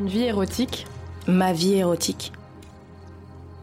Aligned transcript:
Une 0.00 0.08
vie 0.08 0.22
érotique 0.22 0.86
Ma 1.28 1.52
vie 1.52 1.74
érotique. 1.74 2.32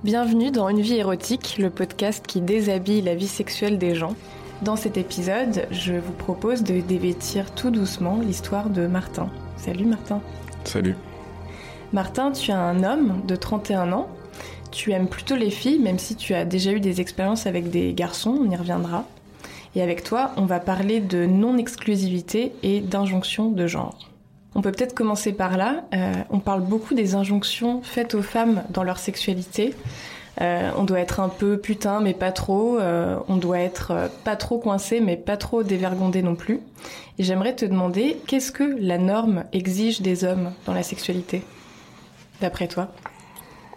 Bienvenue 0.04 0.52
dans 0.52 0.70
Une 0.70 0.82
vie 0.82 0.98
érotique, 0.98 1.55
le 1.57 1.71
podcast 1.71 2.28
qui 2.28 2.41
déshabille 2.41 3.02
la 3.02 3.16
vie 3.16 3.28
sexuelle 3.28 3.79
des 3.79 3.96
gens. 3.96 4.14
Dans 4.61 4.75
cet 4.75 4.97
épisode, 4.97 5.65
je 5.71 5.96
vous 5.96 6.11
propose 6.11 6.61
de 6.61 6.79
dévêtir 6.79 7.50
tout 7.55 7.71
doucement 7.71 8.20
l'histoire 8.20 8.70
de 8.70 8.86
Martin. 8.86 9.32
Salut 9.55 9.86
Martin. 9.86 10.21
Salut. 10.64 10.96
Martin, 11.92 12.32
tu 12.32 12.51
es 12.51 12.54
un 12.54 12.83
homme 12.83 13.24
de 13.25 13.36
31 13.36 13.92
ans. 13.92 14.07
Tu 14.69 14.92
aimes 14.92 15.10
plutôt 15.10 15.36
les 15.36 15.50
filles, 15.50 15.79
même 15.79 15.97
si 15.97 16.15
tu 16.15 16.36
as 16.36 16.46
déjà 16.46 16.71
eu 16.71 16.79
des 16.79 17.01
expériences 17.01 17.47
avec 17.47 17.71
des 17.71 17.96
garçons, 17.96 18.38
on 18.46 18.51
y 18.51 18.56
reviendra. 18.56 19.06
Et 19.74 19.82
avec 19.82 20.04
toi, 20.04 20.33
on 20.38 20.46
va 20.46 20.60
parler 20.60 21.00
de 21.00 21.25
non-exclusivité 21.25 22.51
et 22.61 22.79
d'injonction 22.79 23.50
de 23.50 23.65
genre. 23.65 23.97
On 24.57 24.61
peut 24.61 24.71
peut-être 24.71 24.96
commencer 24.96 25.34
par 25.34 25.56
là. 25.56 25.84
Euh, 25.93 26.14
on 26.32 26.39
parle 26.39 26.61
beaucoup 26.61 26.96
des 26.96 27.14
injonctions 27.14 27.84
faites 27.84 28.15
aux 28.15 28.24
femmes 28.24 28.64
dans 28.71 28.82
leur 28.82 28.98
sexualité. 28.98 29.75
Euh, 30.42 30.71
on 30.75 30.84
doit 30.84 31.00
être 31.00 31.20
un 31.20 31.29
peu 31.29 31.60
putain, 31.60 32.00
mais 32.00 32.16
pas 32.16 32.31
trop. 32.31 32.80
Euh, 32.80 33.20
on 33.28 33.38
doit 33.38 33.59
être 33.59 34.09
pas 34.23 34.36
trop 34.36 34.58
coincé, 34.58 35.00
mais 35.00 35.16
pas 35.16 35.38
trop 35.38 35.62
dévergondé 35.62 36.23
non 36.23 36.34
plus. 36.34 36.59
Et 37.20 37.23
j'aimerais 37.23 37.56
te 37.56 37.66
demander, 37.66 38.17
qu'est-ce 38.25 38.52
que 38.52 38.64
la 38.80 38.98
norme 38.98 39.44
exige 39.53 40.02
des 40.02 40.23
hommes 40.23 40.52
dans 40.66 40.73
la 40.73 40.81
sexualité, 40.81 41.44
d'après 42.42 42.67
toi? 42.67 42.92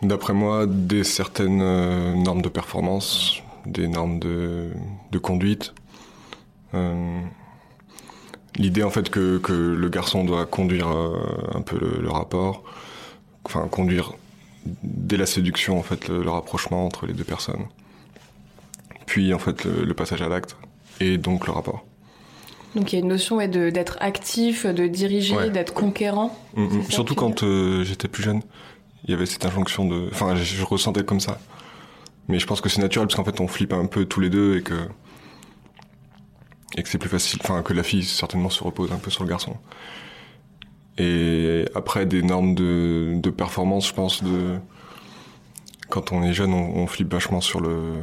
D'après 0.00 0.32
moi, 0.32 0.64
des 0.66 1.04
certaines 1.04 1.58
normes 2.22 2.40
de 2.40 2.48
performance, 2.48 3.42
des 3.66 3.86
normes 3.86 4.18
de, 4.18 4.70
de 5.12 5.18
conduite. 5.18 5.74
L'idée 8.56 8.82
en 8.82 8.90
fait 8.90 9.10
que, 9.10 9.38
que, 9.38 9.52
le 9.52 9.88
garçon 9.88 10.24
doit 10.24 10.46
conduire 10.46 10.88
euh, 10.88 11.16
un 11.54 11.62
peu 11.62 11.78
le, 11.78 12.02
le, 12.02 12.10
rapport, 12.10 12.64
enfin 13.44 13.68
conduire 13.68 14.12
dès 14.82 15.16
la 15.16 15.26
séduction 15.26 15.78
en 15.78 15.82
fait 15.82 16.08
le, 16.08 16.22
le, 16.22 16.30
rapprochement 16.30 16.84
entre 16.84 17.06
les 17.06 17.12
deux 17.12 17.24
personnes, 17.24 17.66
puis 19.06 19.32
en 19.32 19.38
fait 19.38 19.64
le, 19.64 19.84
le 19.84 19.94
passage 19.94 20.20
à 20.22 20.28
l'acte 20.28 20.56
et 21.00 21.16
donc 21.16 21.46
le 21.46 21.52
rapport. 21.52 21.84
Donc 22.74 22.92
il 22.92 22.96
y 22.96 22.98
a 22.98 23.02
une 23.02 23.08
notion 23.08 23.36
ouais, 23.36 23.48
d'être 23.48 23.96
actif, 24.00 24.66
de 24.66 24.86
diriger, 24.86 25.36
ouais. 25.36 25.50
d'être 25.50 25.74
conquérant. 25.74 26.36
Mmh, 26.54 26.64
mmh. 26.64 26.82
Surtout 26.90 27.14
quand 27.14 27.42
euh, 27.42 27.84
j'étais 27.84 28.08
plus 28.08 28.22
jeune, 28.22 28.42
il 29.04 29.10
y 29.10 29.14
avait 29.14 29.26
cette 29.26 29.44
injonction 29.44 29.86
de, 29.86 30.08
enfin 30.12 30.36
je, 30.36 30.44
je 30.44 30.64
ressentais 30.64 31.04
comme 31.04 31.20
ça. 31.20 31.38
Mais 32.28 32.38
je 32.38 32.46
pense 32.46 32.60
que 32.60 32.68
c'est 32.68 32.80
naturel 32.80 33.08
parce 33.08 33.16
qu'en 33.16 33.24
fait 33.24 33.40
on 33.40 33.48
flippe 33.48 33.72
un 33.72 33.86
peu 33.86 34.04
tous 34.04 34.20
les 34.20 34.30
deux 34.30 34.58
et 34.58 34.62
que 34.62 34.74
et 36.80 36.82
que 36.82 36.88
c'est 36.88 36.98
plus 36.98 37.10
facile, 37.10 37.38
enfin 37.42 37.62
que 37.62 37.74
la 37.74 37.82
fille 37.82 38.04
certainement 38.04 38.48
se 38.48 38.64
repose 38.64 38.90
un 38.90 38.96
peu 38.96 39.10
sur 39.10 39.22
le 39.22 39.28
garçon. 39.28 39.54
Et 40.96 41.66
après 41.74 42.06
des 42.06 42.22
normes 42.22 42.54
de, 42.54 43.12
de 43.16 43.30
performance, 43.30 43.88
je 43.88 43.92
pense 43.92 44.24
de 44.24 44.58
quand 45.90 46.12
on 46.12 46.22
est 46.22 46.32
jeune, 46.32 46.54
on, 46.54 46.86
flippe 46.86 47.12
vachement 47.12 47.42
sur 47.42 47.60
le 47.60 47.94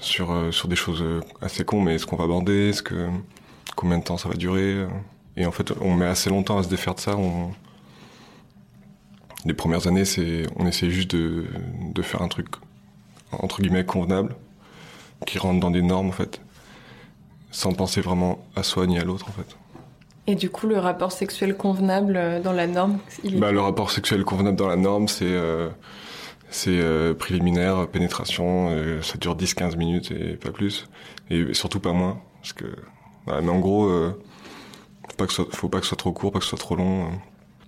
sur 0.00 0.32
euh, 0.32 0.50
sur 0.50 0.68
des 0.68 0.74
choses 0.76 1.04
assez 1.40 1.64
cons, 1.64 1.80
mais 1.80 1.94
est-ce 1.94 2.06
qu'on 2.06 2.16
va 2.16 2.26
bander, 2.26 2.70
est-ce 2.70 2.82
que 2.82 3.08
combien 3.76 3.98
de 3.98 4.04
temps 4.04 4.18
ça 4.18 4.28
va 4.28 4.34
durer 4.34 4.86
Et 5.36 5.46
en 5.46 5.52
fait, 5.52 5.72
on 5.80 5.94
met 5.94 6.06
assez 6.06 6.30
longtemps 6.30 6.58
à 6.58 6.64
se 6.64 6.68
défaire 6.68 6.96
de 6.96 7.00
ça. 7.00 7.16
Les 9.44 9.54
premières 9.54 9.86
années, 9.86 10.04
c'est 10.04 10.44
on 10.56 10.66
essaie 10.66 10.90
juste 10.90 11.12
de 11.12 11.46
de 11.92 12.02
faire 12.02 12.22
un 12.22 12.28
truc 12.28 12.48
entre 13.30 13.62
guillemets 13.62 13.84
convenable 13.84 14.34
qui 15.26 15.38
rentre 15.38 15.60
dans 15.60 15.70
des 15.70 15.82
normes 15.82 16.08
en 16.08 16.12
fait 16.12 16.43
sans 17.54 17.72
penser 17.72 18.00
vraiment 18.00 18.44
à 18.56 18.64
soi 18.64 18.86
ni 18.86 18.98
à 18.98 19.04
l'autre 19.04 19.26
en 19.28 19.32
fait. 19.32 19.56
Et 20.26 20.34
du 20.34 20.50
coup, 20.50 20.66
le 20.66 20.78
rapport 20.78 21.12
sexuel 21.12 21.56
convenable 21.56 22.40
dans 22.42 22.52
la 22.52 22.66
norme 22.66 22.98
il 23.22 23.36
est... 23.36 23.38
bah, 23.38 23.52
Le 23.52 23.60
rapport 23.60 23.90
sexuel 23.90 24.24
convenable 24.24 24.56
dans 24.56 24.66
la 24.66 24.76
norme, 24.76 25.06
c'est 25.06 25.24
euh, 25.26 25.68
euh, 26.66 27.14
préliminaire, 27.14 27.86
pénétration, 27.88 28.70
euh, 28.70 29.02
ça 29.02 29.18
dure 29.18 29.36
10-15 29.36 29.76
minutes 29.76 30.10
et 30.10 30.36
pas 30.36 30.50
plus. 30.50 30.88
Et 31.30 31.54
surtout 31.54 31.78
pas 31.78 31.92
moins. 31.92 32.20
Parce 32.40 32.54
que, 32.54 32.64
ouais, 33.26 33.40
mais 33.42 33.50
en 33.50 33.60
gros, 33.60 33.86
euh, 33.86 34.20
faut, 35.08 35.16
pas 35.16 35.26
que 35.26 35.32
soit, 35.32 35.46
faut 35.54 35.68
pas 35.68 35.78
que 35.78 35.84
ce 35.84 35.90
soit 35.90 35.98
trop 35.98 36.12
court, 36.12 36.32
pas 36.32 36.38
que 36.40 36.44
ce 36.44 36.50
soit 36.50 36.58
trop 36.58 36.74
long. 36.74 37.08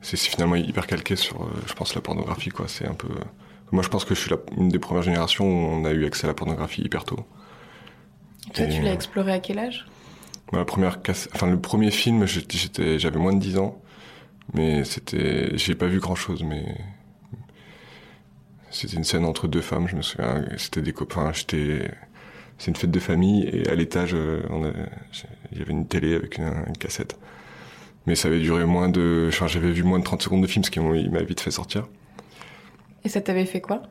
C'est 0.02 0.16
finalement 0.16 0.56
hyper 0.56 0.86
calqué 0.86 1.14
sur, 1.14 1.42
euh, 1.42 1.46
je 1.66 1.74
pense, 1.74 1.94
la 1.94 2.00
pornographie. 2.00 2.50
quoi. 2.50 2.66
C'est 2.68 2.86
un 2.88 2.94
peu. 2.94 3.08
Moi, 3.70 3.82
je 3.82 3.88
pense 3.88 4.04
que 4.04 4.14
je 4.14 4.20
suis 4.20 4.30
la, 4.30 4.38
une 4.56 4.68
des 4.70 4.78
premières 4.78 5.02
générations 5.02 5.44
où 5.44 5.74
on 5.74 5.84
a 5.84 5.92
eu 5.92 6.06
accès 6.06 6.24
à 6.24 6.28
la 6.28 6.34
pornographie 6.34 6.82
hyper 6.82 7.04
tôt. 7.04 7.20
Toi, 8.56 8.66
tu 8.66 8.82
l'as 8.82 8.92
exploré 8.92 9.32
à 9.32 9.38
quel 9.38 9.58
âge? 9.58 9.86
La 10.52 10.64
première 10.64 11.02
casse... 11.02 11.28
enfin 11.34 11.48
le 11.48 11.60
premier 11.60 11.90
film, 11.90 12.24
j'étais, 12.26 12.98
j'avais 12.98 13.18
moins 13.18 13.32
de 13.32 13.40
10 13.40 13.58
ans, 13.58 13.80
mais 14.54 14.84
c'était, 14.84 15.56
j'ai 15.56 15.74
pas 15.74 15.86
vu 15.86 15.98
grand 15.98 16.14
chose, 16.14 16.42
mais 16.42 16.64
c'était 18.70 18.96
une 18.96 19.04
scène 19.04 19.24
entre 19.24 19.48
deux 19.48 19.60
femmes. 19.60 19.88
Je 19.88 19.96
me 19.96 20.02
souviens, 20.02 20.44
c'était 20.56 20.82
des 20.82 20.92
copains. 20.92 21.32
J'étais, 21.32 21.90
c'est 22.58 22.68
une 22.68 22.76
fête 22.76 22.90
de 22.90 23.00
famille 23.00 23.48
et 23.52 23.68
à 23.68 23.74
l'étage, 23.74 24.14
il 25.52 25.58
y 25.58 25.62
avait 25.62 25.72
une 25.72 25.86
télé 25.86 26.14
avec 26.14 26.38
une, 26.38 26.44
une, 26.66 26.76
cassette. 26.78 27.18
Mais 28.06 28.14
ça 28.14 28.28
avait 28.28 28.40
duré 28.40 28.64
moins 28.64 28.88
de, 28.88 29.26
enfin, 29.28 29.48
j'avais 29.48 29.72
vu 29.72 29.82
moins 29.82 29.98
de 29.98 30.04
30 30.04 30.22
secondes 30.22 30.42
de 30.42 30.46
film, 30.46 30.64
ce 30.64 30.70
qui 30.70 30.78
m'a 30.78 31.22
vite 31.22 31.40
fait 31.40 31.50
sortir. 31.50 31.88
Et 33.04 33.08
ça 33.08 33.20
t'avait 33.20 33.46
fait 33.46 33.60
quoi? 33.60 33.82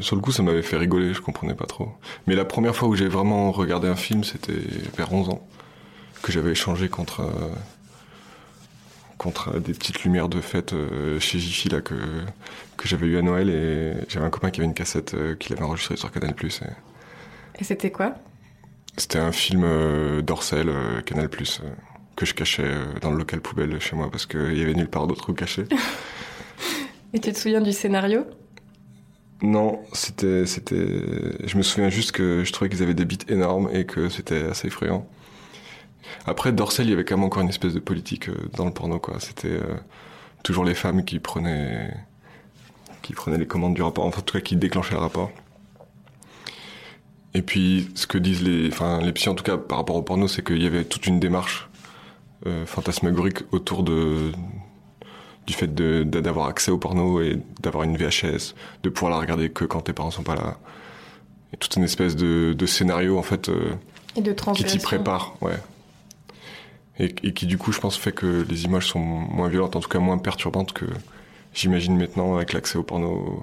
Sur 0.00 0.16
le 0.16 0.22
coup, 0.22 0.32
ça 0.32 0.42
m'avait 0.42 0.62
fait 0.62 0.76
rigoler, 0.76 1.14
je 1.14 1.20
comprenais 1.20 1.54
pas 1.54 1.66
trop. 1.66 1.92
Mais 2.26 2.34
la 2.34 2.44
première 2.44 2.74
fois 2.74 2.88
où 2.88 2.94
j'ai 2.94 3.08
vraiment 3.08 3.52
regardé 3.52 3.88
un 3.88 3.96
film, 3.96 4.24
c'était 4.24 4.60
vers 4.96 5.12
11 5.12 5.28
ans, 5.30 5.46
que 6.22 6.32
j'avais 6.32 6.52
échangé 6.52 6.88
contre 6.88 7.20
euh, 7.20 7.54
contre 9.20 9.60
des 9.60 9.74
petites 9.74 10.02
lumières 10.02 10.30
de 10.30 10.40
fête 10.40 10.72
euh, 10.72 11.20
chez 11.20 11.38
Jiffy 11.38 11.68
là 11.68 11.82
que 11.82 11.94
que 12.78 12.88
j'avais 12.88 13.06
eu 13.06 13.18
à 13.18 13.22
Noël 13.22 13.50
et 13.50 13.92
j'avais 14.08 14.24
un 14.24 14.30
copain 14.30 14.50
qui 14.50 14.60
avait 14.60 14.66
une 14.66 14.74
cassette 14.74 15.12
euh, 15.12 15.34
qu'il 15.36 15.52
avait 15.52 15.62
enregistrée 15.62 15.98
sur 15.98 16.10
Canal+. 16.10 16.34
Et, 16.40 17.60
et 17.60 17.64
c'était 17.64 17.90
quoi? 17.90 18.14
C'était 18.96 19.18
un 19.18 19.30
film 19.30 19.62
euh, 19.62 20.22
d'Orcel 20.22 20.70
Canal+. 21.04 21.28
que 21.28 22.24
je 22.24 22.32
cachais 22.32 22.70
dans 23.02 23.10
le 23.10 23.18
local 23.18 23.42
poubelle 23.42 23.78
chez 23.78 23.94
moi 23.94 24.10
parce 24.10 24.24
qu'il 24.24 24.56
y 24.56 24.62
avait 24.62 24.72
nulle 24.72 24.88
part 24.88 25.06
d'autre 25.06 25.30
où 25.30 25.34
cacher. 25.34 25.66
et 27.12 27.20
tu 27.20 27.30
te 27.30 27.38
souviens 27.38 27.60
du 27.60 27.72
scénario? 27.72 28.24
Non, 29.42 29.80
c'était, 29.92 30.44
c'était. 30.46 31.02
Je 31.44 31.56
me 31.56 31.62
souviens 31.62 31.88
juste 31.88 32.12
que 32.12 32.44
je 32.44 32.52
trouvais 32.52 32.68
qu'ils 32.68 32.82
avaient 32.82 32.94
des 32.94 33.06
bits 33.06 33.18
énormes 33.28 33.70
et 33.72 33.86
que 33.86 34.08
c'était 34.08 34.44
assez 34.44 34.68
effrayant. 34.68 35.06
Après, 36.26 36.52
Dorsel, 36.52 36.86
il 36.86 36.90
y 36.90 36.92
avait 36.92 37.04
quand 37.04 37.16
même 37.16 37.24
encore 37.24 37.42
une 37.42 37.48
espèce 37.48 37.72
de 37.72 37.80
politique 37.80 38.28
dans 38.54 38.66
le 38.66 38.72
porno, 38.72 38.98
quoi. 38.98 39.18
C'était 39.20 39.48
euh, 39.48 39.76
toujours 40.42 40.64
les 40.64 40.74
femmes 40.74 41.04
qui 41.04 41.18
prenaient, 41.18 41.94
qui 43.02 43.14
prenaient 43.14 43.38
les 43.38 43.46
commandes 43.46 43.74
du 43.74 43.82
rapport, 43.82 44.04
enfin, 44.04 44.18
en 44.20 44.22
tout 44.22 44.36
cas, 44.36 44.42
qui 44.42 44.56
déclenchaient 44.56 44.94
le 44.94 45.00
rapport. 45.00 45.30
Et 47.32 47.42
puis, 47.42 47.90
ce 47.94 48.06
que 48.06 48.18
disent 48.18 48.42
les, 48.42 48.68
enfin, 48.68 49.00
les 49.00 49.12
psys, 49.12 49.28
en 49.28 49.34
tout 49.34 49.44
cas, 49.44 49.56
par 49.56 49.78
rapport 49.78 49.96
au 49.96 50.02
porno, 50.02 50.28
c'est 50.28 50.44
qu'il 50.44 50.62
y 50.62 50.66
avait 50.66 50.84
toute 50.84 51.06
une 51.06 51.20
démarche 51.20 51.68
euh, 52.46 52.66
fantasmagorique 52.66 53.38
autour 53.52 53.84
de 53.84 54.32
du 55.50 55.56
fait 55.56 55.74
d'avoir 55.74 56.46
accès 56.46 56.70
au 56.70 56.78
porno 56.78 57.20
et 57.20 57.38
d'avoir 57.60 57.84
une 57.84 57.96
VHS, 57.96 58.54
de 58.82 58.88
pouvoir 58.88 59.12
la 59.12 59.18
regarder 59.18 59.50
que 59.50 59.64
quand 59.64 59.82
tes 59.82 59.92
parents 59.92 60.10
sont 60.10 60.22
pas 60.22 60.36
là. 60.36 60.58
Et 61.52 61.56
toute 61.56 61.76
une 61.76 61.82
espèce 61.82 62.14
de, 62.16 62.52
de 62.52 62.66
scénario 62.66 63.18
en 63.18 63.22
fait 63.22 63.48
euh, 63.48 63.72
et 64.16 64.22
de 64.22 64.32
qui 64.32 64.64
t'y 64.64 64.78
prépare, 64.78 65.34
ouais. 65.40 65.58
Et, 66.98 67.14
et, 67.22 67.32
qui 67.32 67.46
du 67.46 67.56
coup, 67.56 67.72
je 67.72 67.80
pense, 67.80 67.96
fait 67.96 68.12
que 68.12 68.44
les 68.48 68.64
images 68.64 68.86
sont 68.86 68.98
moins 68.98 69.48
violentes, 69.48 69.74
en 69.74 69.80
tout 69.80 69.88
cas 69.88 70.00
moins 70.00 70.18
perturbantes 70.18 70.72
que 70.72 70.84
j'imagine 71.54 71.96
maintenant 71.96 72.36
avec 72.36 72.52
l'accès 72.52 72.76
au 72.78 72.82
porno 72.82 73.42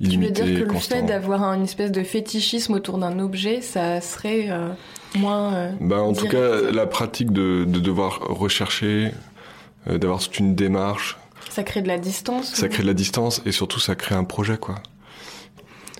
illimité. 0.00 0.32
Tu 0.32 0.42
veux 0.42 0.50
dire 0.50 0.66
que 0.66 0.72
constant. 0.72 0.96
le 0.96 1.00
fait 1.02 1.06
d'avoir 1.06 1.42
une 1.54 1.64
espèce 1.64 1.90
de 1.90 2.02
fétichisme 2.02 2.74
autour 2.74 2.98
d'un 2.98 3.18
objet, 3.18 3.62
ça 3.62 4.00
serait 4.00 4.50
euh, 4.50 4.68
moins. 5.16 5.54
Euh, 5.54 5.72
bah, 5.80 6.02
en 6.02 6.12
tout 6.12 6.28
cas, 6.28 6.70
la 6.70 6.86
pratique 6.86 7.32
de, 7.32 7.64
de 7.66 7.80
devoir 7.80 8.20
rechercher, 8.20 9.12
euh, 9.88 9.98
d'avoir 9.98 10.20
toute 10.20 10.38
une 10.38 10.54
démarche, 10.54 11.16
ça 11.52 11.64
crée 11.64 11.82
de 11.82 11.88
la 11.88 11.98
distance. 11.98 12.54
Ça 12.54 12.68
crée 12.68 12.82
de 12.82 12.88
la 12.88 12.94
distance 12.94 13.42
et 13.44 13.52
surtout 13.52 13.78
ça 13.78 13.94
crée 13.94 14.14
un 14.14 14.24
projet 14.24 14.56
quoi. 14.56 14.76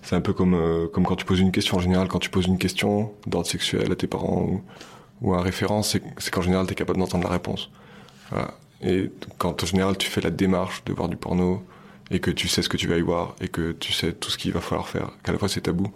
C'est 0.02 0.16
un 0.16 0.20
peu 0.22 0.32
comme 0.32 0.54
euh, 0.54 0.88
comme 0.88 1.04
quand 1.04 1.16
tu 1.16 1.26
poses 1.26 1.40
une 1.40 1.52
question 1.52 1.76
en 1.76 1.80
général 1.80 2.08
quand 2.08 2.18
tu 2.18 2.30
poses 2.30 2.46
une 2.46 2.58
question 2.58 3.12
d'ordre 3.26 3.46
sexuel 3.46 3.92
à 3.92 3.94
tes 3.94 4.06
parents 4.06 4.42
ou, 4.42 4.62
ou 5.20 5.34
un 5.34 5.42
référent 5.42 5.82
c'est 5.82 6.02
c'est 6.18 6.32
qu'en 6.32 6.40
général 6.40 6.66
tu 6.66 6.72
es 6.72 6.74
capable 6.74 6.98
d'entendre 6.98 7.24
la 7.24 7.30
réponse. 7.30 7.70
Voilà. 8.30 8.54
Et 8.80 9.10
quand 9.36 9.62
en 9.62 9.66
général 9.66 9.98
tu 9.98 10.08
fais 10.08 10.22
la 10.22 10.30
démarche 10.30 10.82
de 10.84 10.92
voir 10.94 11.08
du 11.08 11.16
porno 11.16 11.62
et 12.10 12.18
que 12.18 12.30
tu 12.30 12.48
sais 12.48 12.62
ce 12.62 12.70
que 12.70 12.78
tu 12.78 12.88
vas 12.88 12.96
y 12.96 13.02
voir 13.02 13.36
et 13.42 13.48
que 13.48 13.72
tu 13.72 13.92
sais 13.92 14.12
tout 14.14 14.30
ce 14.30 14.38
qu'il 14.38 14.52
va 14.52 14.60
falloir 14.60 14.88
faire, 14.88 15.10
qu'à 15.22 15.32
la 15.32 15.38
fois 15.38 15.48
c'est 15.48 15.60
tabou, 15.60 15.92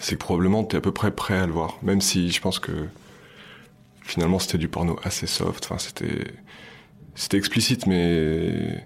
c'est 0.00 0.16
que 0.16 0.20
probablement 0.20 0.64
tu 0.64 0.76
es 0.76 0.78
à 0.78 0.82
peu 0.82 0.92
près 0.92 1.10
prêt 1.10 1.38
à 1.38 1.46
le 1.46 1.52
voir 1.52 1.76
même 1.82 2.00
si 2.00 2.30
je 2.30 2.40
pense 2.40 2.58
que 2.58 2.88
finalement 4.02 4.38
c'était 4.38 4.58
du 4.58 4.68
porno 4.68 4.98
assez 5.04 5.26
soft, 5.26 5.66
enfin 5.66 5.78
c'était 5.78 6.24
c'était 7.16 7.38
explicite, 7.38 7.86
mais 7.86 8.84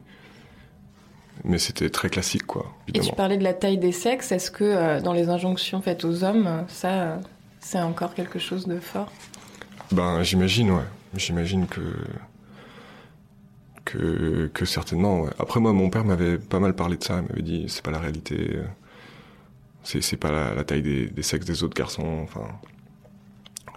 mais 1.45 1.59
c'était 1.59 1.91
très 1.91 2.09
classique, 2.11 2.47
quoi. 2.47 2.73
Évidemment. 2.89 3.07
Et 3.07 3.11
tu 3.11 3.17
parlais 3.17 3.39
de 3.39 3.45
la 3.45 3.55
taille 3.55 3.79
des 3.79 3.93
sexes. 3.93 4.31
Est-ce 4.31 4.51
que 4.51 4.65
euh, 4.65 5.01
dans 5.01 5.13
les 5.13 5.29
injonctions 5.29 5.83
faites 5.83 6.05
aux 6.05 6.23
hommes, 6.23 6.65
ça, 6.69 6.91
euh, 6.91 7.17
c'est 7.61 7.81
encore 7.81 8.15
quelque 8.15 8.39
chose 8.39 8.67
de 8.67 8.79
fort? 8.79 9.11
Ben, 9.91 10.23
j'imagine, 10.23 10.71
ouais. 10.71 10.85
J'imagine 11.17 11.67
que 11.67 11.81
que, 13.85 14.51
que 14.55 14.65
certainement. 14.65 15.23
Ouais. 15.23 15.31
Après, 15.39 15.59
moi, 15.59 15.73
mon 15.73 15.91
père 15.91 16.05
m'avait 16.05 16.39
pas 16.39 16.61
mal 16.61 16.75
parlé 16.75 16.97
de 16.97 17.03
ça. 17.03 17.21
Il 17.23 17.29
m'avait 17.29 17.43
dit 17.43 17.65
c'est 17.69 17.83
pas 17.83 17.91
la 17.91 17.99
réalité. 17.99 18.61
C'est, 19.83 20.03
c'est 20.03 20.19
pas 20.19 20.31
la, 20.31 20.55
la 20.55 20.63
taille 20.63 20.83
des, 20.83 21.07
des, 21.07 21.23
sexes 21.23 21.47
des 21.47 21.65
autres 21.65 21.75
garçons. 21.75 22.21
Enfin, 22.23 22.47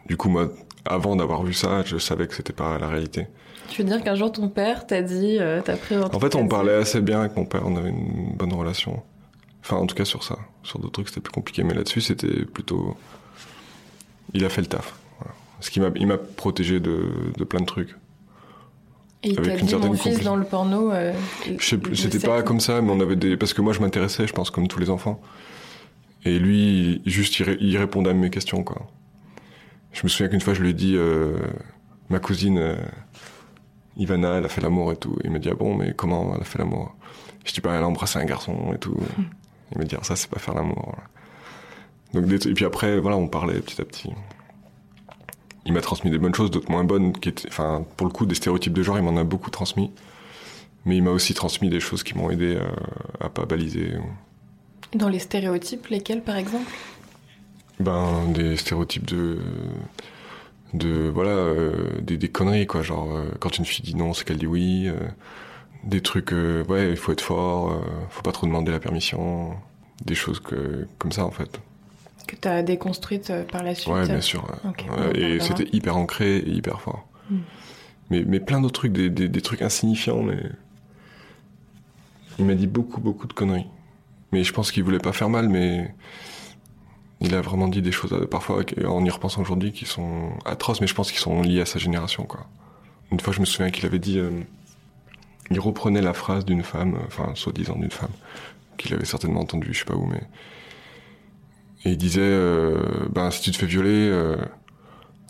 du 0.05 0.17
coup, 0.17 0.29
moi, 0.29 0.51
avant 0.85 1.15
d'avoir 1.15 1.43
vu 1.43 1.53
ça, 1.53 1.83
je 1.85 1.97
savais 1.97 2.27
que 2.27 2.35
c'était 2.35 2.53
pas 2.53 2.77
la 2.77 2.87
réalité. 2.87 3.27
Tu 3.69 3.81
veux 3.81 3.87
dire 3.87 4.03
qu'un 4.03 4.15
jour 4.15 4.31
ton 4.31 4.49
père 4.49 4.85
t'a 4.85 5.01
dit, 5.01 5.37
euh, 5.39 5.61
t'as 5.63 5.77
pris 5.77 5.95
En 5.97 6.19
fait, 6.19 6.35
on 6.35 6.47
parlait 6.47 6.75
assez 6.75 7.01
bien 7.01 7.21
avec 7.21 7.35
mon 7.35 7.45
père. 7.45 7.61
On 7.65 7.75
avait 7.75 7.89
une 7.89 8.35
bonne 8.35 8.53
relation. 8.53 9.01
Enfin, 9.61 9.77
en 9.77 9.85
tout 9.85 9.95
cas 9.95 10.05
sur 10.05 10.23
ça. 10.23 10.37
Sur 10.63 10.79
d'autres 10.79 10.93
trucs, 10.93 11.09
c'était 11.09 11.21
plus 11.21 11.31
compliqué. 11.31 11.63
Mais 11.63 11.73
là-dessus, 11.73 12.01
c'était 12.01 12.45
plutôt. 12.45 12.97
Il 14.33 14.43
a 14.45 14.49
fait 14.49 14.61
le 14.61 14.67
taf. 14.67 14.93
Voilà. 15.19 15.33
Ce 15.61 15.71
qui 15.71 15.79
m'a, 15.79 15.89
il 15.95 16.07
m'a 16.07 16.17
protégé 16.17 16.79
de, 16.79 17.05
de 17.37 17.43
plein 17.43 17.61
de 17.61 17.65
trucs. 17.65 17.95
Et 19.23 19.29
il 19.29 19.35
t'a 19.37 19.55
dit 19.55 19.75
mon 19.75 19.93
fils 19.93 20.21
dans 20.21 20.35
le 20.35 20.43
porno. 20.43 20.91
Euh, 20.91 21.13
je 21.57 21.65
sais 21.65 21.77
plus, 21.77 21.95
c'était 21.95 22.19
pas 22.19 22.43
comme 22.43 22.59
ça, 22.59 22.81
mais 22.81 22.91
on 22.91 22.99
avait 22.99 23.15
des 23.15 23.37
parce 23.37 23.53
que 23.53 23.61
moi 23.61 23.71
je 23.71 23.79
m'intéressais, 23.79 24.27
je 24.27 24.33
pense 24.33 24.51
comme 24.51 24.67
tous 24.67 24.79
les 24.79 24.89
enfants. 24.89 25.21
Et 26.25 26.39
lui, 26.39 27.01
juste 27.05 27.39
il, 27.39 27.57
il 27.61 27.77
répondait 27.77 28.09
à 28.09 28.13
mes 28.13 28.29
questions 28.29 28.63
quoi. 28.63 28.85
Je 29.93 30.01
me 30.03 30.09
souviens 30.09 30.27
qu'une 30.27 30.41
fois 30.41 30.53
je 30.53 30.61
lui 30.61 30.71
ai 30.71 30.73
dit 30.73 30.95
euh, 30.95 31.37
ma 32.09 32.19
cousine 32.19 32.57
euh, 32.57 32.75
Ivana, 33.97 34.37
elle 34.37 34.45
a 34.45 34.49
fait 34.49 34.61
l'amour 34.61 34.91
et 34.91 34.97
tout. 34.97 35.17
Il 35.23 35.31
m'a 35.31 35.39
dit 35.39 35.49
ah 35.49 35.55
bon, 35.55 35.75
mais 35.75 35.93
comment 35.95 36.33
elle 36.35 36.41
a 36.41 36.45
fait 36.45 36.59
l'amour? 36.59 36.95
Je 37.45 37.53
dis 37.53 37.61
bah 37.61 37.73
elle 37.75 37.83
a 37.83 37.87
embrassé 37.87 38.19
un 38.19 38.25
garçon 38.25 38.73
et 38.73 38.77
tout. 38.77 38.97
Il 39.71 39.79
m'a 39.79 39.85
dit 39.85 39.95
ah, 39.99 40.03
ça 40.03 40.15
c'est 40.15 40.29
pas 40.29 40.39
faire 40.39 40.53
l'amour. 40.53 40.95
Donc 42.13 42.25
et 42.31 42.53
puis 42.53 42.65
après 42.65 42.99
voilà 42.99 43.17
on 43.17 43.27
parlait 43.27 43.59
petit 43.59 43.81
à 43.81 43.85
petit 43.85 44.11
il 45.65 45.73
m'a 45.73 45.81
transmis 45.81 46.11
des 46.11 46.17
bonnes 46.17 46.35
choses, 46.35 46.51
d'autres 46.51 46.71
moins 46.71 46.83
bonnes, 46.83 47.13
qui 47.13 47.29
étaient, 47.29 47.47
enfin, 47.47 47.85
pour 47.95 48.07
le 48.07 48.13
coup, 48.13 48.25
des 48.25 48.35
stéréotypes 48.35 48.73
de 48.73 48.83
genre, 48.83 48.97
il 48.97 49.03
m'en 49.03 49.15
a 49.17 49.23
beaucoup 49.23 49.49
transmis. 49.49 49.91
Mais 50.85 50.97
il 50.97 51.03
m'a 51.03 51.11
aussi 51.11 51.33
transmis 51.33 51.69
des 51.69 51.79
choses 51.79 52.03
qui 52.03 52.17
m'ont 52.17 52.29
aidé 52.29 52.57
à, 53.19 53.25
à 53.25 53.29
pas 53.29 53.45
baliser. 53.45 53.93
Dans 54.93 55.07
les 55.07 55.19
stéréotypes, 55.19 55.87
lesquels, 55.87 56.21
par 56.21 56.35
exemple? 56.35 56.69
Ben, 57.79 58.31
des 58.33 58.55
stéréotypes 58.55 59.05
de, 59.05 59.39
de 60.73 61.09
voilà, 61.09 61.31
euh, 61.31 61.99
des, 62.01 62.17
des, 62.17 62.29
conneries 62.29 62.67
quoi. 62.67 62.81
Genre, 62.81 63.15
euh, 63.15 63.31
quand 63.39 63.57
une 63.57 63.65
fille 63.65 63.83
dit 63.83 63.95
non, 63.95 64.13
c'est 64.13 64.25
qu'elle 64.25 64.37
dit 64.37 64.47
oui. 64.47 64.87
Euh, 64.87 64.97
des 65.83 65.99
trucs, 65.99 66.31
ouais, 66.31 66.91
il 66.91 66.95
faut 66.95 67.11
être 67.11 67.19
fort, 67.19 67.83
faut 68.09 68.21
pas 68.21 68.31
trop 68.31 68.47
demander 68.47 68.71
la 68.71 68.79
permission. 68.79 69.53
Des 70.05 70.15
choses 70.15 70.39
que, 70.39 70.87
comme 70.97 71.11
ça, 71.11 71.25
en 71.25 71.31
fait 71.31 71.59
que 72.27 72.35
tu 72.35 72.47
as 72.47 72.63
déconstruite 72.63 73.31
par 73.51 73.63
la 73.63 73.75
suite 73.75 73.93
Ouais, 73.93 74.05
bien 74.05 74.21
sûr. 74.21 74.47
Okay, 74.69 74.87
et 75.15 75.39
c'était 75.39 75.67
hyper 75.73 75.97
ancré 75.97 76.37
et 76.37 76.49
hyper 76.49 76.81
fort. 76.81 77.07
Mm. 77.29 77.37
Mais, 78.09 78.23
mais 78.25 78.39
plein 78.39 78.61
d'autres 78.61 78.79
trucs, 78.79 78.93
des, 78.93 79.09
des, 79.09 79.27
des, 79.29 79.41
trucs 79.41 79.61
insignifiants, 79.61 80.21
mais. 80.21 80.41
Il 82.39 82.45
m'a 82.45 82.55
dit 82.55 82.67
beaucoup, 82.67 82.99
beaucoup 82.99 83.27
de 83.27 83.33
conneries. 83.33 83.67
Mais 84.31 84.43
je 84.43 84.53
pense 84.53 84.71
qu'il 84.71 84.83
voulait 84.83 84.99
pas 84.99 85.13
faire 85.13 85.29
mal, 85.29 85.49
mais. 85.49 85.93
Il 87.23 87.33
a 87.35 87.41
vraiment 87.41 87.67
dit 87.67 87.81
des 87.81 87.91
choses, 87.91 88.13
euh, 88.13 88.27
parfois, 88.27 88.63
en 88.85 89.03
y 89.03 89.09
repensant 89.09 89.41
aujourd'hui, 89.41 89.71
qui 89.71 89.85
sont 89.85 90.31
atroces, 90.45 90.81
mais 90.81 90.87
je 90.87 90.93
pense 90.93 91.11
qu'ils 91.11 91.21
sont 91.21 91.41
liés 91.41 91.61
à 91.61 91.65
sa 91.65 91.79
génération, 91.79 92.25
quoi. 92.25 92.47
Une 93.11 93.19
fois, 93.19 93.33
je 93.33 93.39
me 93.39 93.45
souviens 93.45 93.71
qu'il 93.71 93.85
avait 93.85 93.99
dit. 93.99 94.19
Euh, 94.19 94.29
il 95.51 95.59
reprenait 95.59 96.01
la 96.01 96.13
phrase 96.13 96.45
d'une 96.45 96.63
femme, 96.63 96.97
enfin, 97.07 97.31
soi-disant 97.35 97.75
d'une 97.75 97.91
femme, 97.91 98.11
qu'il 98.77 98.93
avait 98.93 99.05
certainement 99.05 99.41
entendue, 99.41 99.73
je 99.73 99.79
sais 99.79 99.85
pas 99.85 99.95
où, 99.95 100.05
mais 100.05 100.21
et 101.85 101.91
il 101.91 101.97
disait, 101.97 102.21
euh, 102.21 102.77
ben 103.09 103.29
si 103.29 103.41
tu 103.41 103.51
te 103.51 103.57
fais 103.57 103.65
violer, 103.65 103.89
euh, 104.09 104.37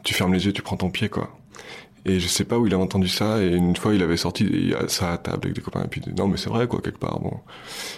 tu 0.04 0.14
fermes 0.14 0.34
les 0.34 0.46
yeux, 0.46 0.54
tu 0.54 0.62
prends 0.62 0.78
ton 0.78 0.92
pied, 0.92 1.10
quoi. 1.10 1.36
Et 2.06 2.20
je 2.20 2.28
sais 2.28 2.44
pas 2.44 2.58
où 2.58 2.68
il 2.68 2.74
a 2.74 2.78
entendu 2.78 3.08
ça. 3.08 3.42
Et 3.42 3.48
une 3.48 3.76
fois, 3.76 3.94
il 3.94 4.04
avait 4.04 4.18
sorti 4.18 4.74
ça 4.88 5.14
à 5.14 5.18
table 5.18 5.40
avec 5.44 5.54
des 5.56 5.62
copains. 5.62 5.84
Et 5.84 5.88
puis 5.88 6.02
non, 6.18 6.28
mais 6.28 6.38
c'est 6.38 6.50
vrai, 6.50 6.68
quoi, 6.68 6.82
quelque 6.82 7.00
part. 7.00 7.20
Bon. 7.20 7.40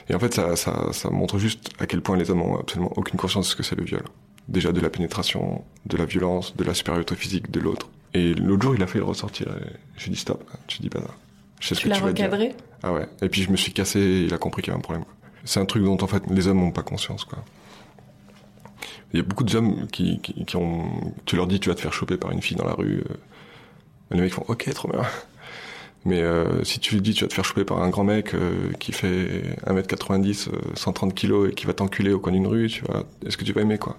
Et 0.10 0.16
en 0.16 0.20
fait, 0.20 0.34
ça, 0.34 0.56
ça, 0.56 0.90
ça 0.92 1.10
montre 1.10 1.40
juste 1.40 1.72
à 1.80 1.88
quel 1.88 2.02
point 2.02 2.16
les 2.16 2.30
hommes 2.30 2.42
ont 2.42 2.60
absolument 2.60 2.94
aucune 2.96 3.18
conscience 3.18 3.48
de 3.48 3.52
ce 3.52 3.56
que 3.56 3.64
c'est 3.64 3.76
le 3.76 3.84
viol. 3.84 4.04
Déjà 4.48 4.72
de 4.72 4.80
la 4.80 4.92
pénétration, 4.92 5.64
de 5.88 5.98
la 5.98 6.06
violence, 6.06 6.56
de 6.56 6.64
la 6.64 6.76
supériorité 6.76 7.16
physique 7.16 7.50
de 7.50 7.60
l'autre. 7.60 7.90
Et 8.14 8.36
l'autre 8.36 8.62
jour, 8.62 8.76
il 8.76 8.84
a 8.84 8.88
fait 8.88 9.00
le 9.00 9.06
ressortir. 9.06 9.48
Et 9.48 9.74
j'ai 9.98 10.12
dit 10.12 10.18
stop. 10.18 10.44
Tu 10.68 10.82
dis 10.82 10.90
pas 10.90 11.00
ça. 11.00 11.12
Je 11.60 11.70
sais 11.70 11.76
ce 11.76 11.82
tu 11.82 11.90
l'as 11.90 12.00
recadré? 12.00 12.54
Ah 12.84 12.94
ouais. 12.94 13.08
Et 13.24 13.30
puis 13.30 13.42
je 13.42 13.50
me 13.50 13.58
suis 13.58 13.74
cassé. 13.74 14.00
Et 14.00 14.22
il 14.26 14.34
a 14.34 14.38
compris 14.38 14.62
qu'il 14.62 14.72
y 14.72 14.74
avait 14.76 14.80
un 14.80 14.84
problème. 14.84 15.06
C'est 15.46 15.60
un 15.60 15.66
truc 15.66 15.84
dont 15.84 15.98
en 16.00 16.08
fait 16.08 16.24
les 16.30 16.48
hommes 16.48 16.60
n'ont 16.60 16.72
pas 16.72 16.84
conscience, 16.84 17.26
quoi. 17.26 17.44
Il 19.14 19.18
y 19.18 19.20
a 19.20 19.24
beaucoup 19.24 19.44
d'hommes 19.44 19.88
qui, 19.88 20.20
qui, 20.20 20.46
qui, 20.46 20.56
ont. 20.58 20.90
Tu 21.26 21.38
leur 21.38 21.48
dis, 21.48 21.60
tu 21.60 21.70
vas 21.70 21.76
te 21.76 21.82
faire 21.82 21.94
choper 21.94 22.18
par 22.18 22.32
une 22.32 22.42
fille 22.42 22.58
dans 22.58 22.66
la 22.66 22.74
rue. 22.74 23.04
Euh, 23.10 23.14
les 24.16 24.22
mecs 24.22 24.34
font, 24.34 24.46
ok, 24.48 24.72
trop 24.74 24.90
bien. 24.90 25.02
Mais 26.06 26.22
euh, 26.22 26.64
si 26.64 26.80
tu 26.80 26.94
lui 26.96 27.02
dis, 27.02 27.14
tu 27.16 27.24
vas 27.24 27.28
te 27.28 27.34
faire 27.34 27.46
choper 27.46 27.66
par 27.66 27.82
un 27.82 27.90
grand 27.90 28.04
mec 28.04 28.34
euh, 28.36 28.72
qui 28.80 28.92
fait 28.92 29.56
1m90, 29.66 30.50
130 30.76 31.16
kg 31.16 31.50
et 31.50 31.54
qui 31.54 31.66
va 31.66 31.74
t'enculer 31.74 32.14
au 32.14 32.20
coin 32.20 32.32
d'une 32.32 32.46
rue, 32.48 32.68
tu 32.68 32.84
vas. 32.86 33.04
Est-ce 33.26 33.38
que 33.38 33.44
tu 33.44 33.54
vas 33.54 33.62
aimer, 33.62 33.80
quoi? 33.80 33.98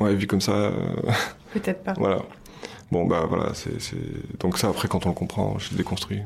Ouais, 0.00 0.14
vu 0.14 0.26
comme 0.26 0.40
ça. 0.40 0.52
Euh, 0.52 0.72
Peut-être 1.52 1.82
pas. 1.82 1.92
voilà. 1.98 2.22
Bon, 2.92 3.04
bah 3.06 3.26
voilà, 3.28 3.52
c'est. 3.54 3.72
Donc 4.40 4.58
ça, 4.58 4.68
après, 4.68 4.88
quand 4.88 5.04
on 5.06 5.10
le 5.10 5.14
comprend, 5.14 5.58
je 5.58 5.70
le 5.72 5.76
déconstruis. 5.76 6.20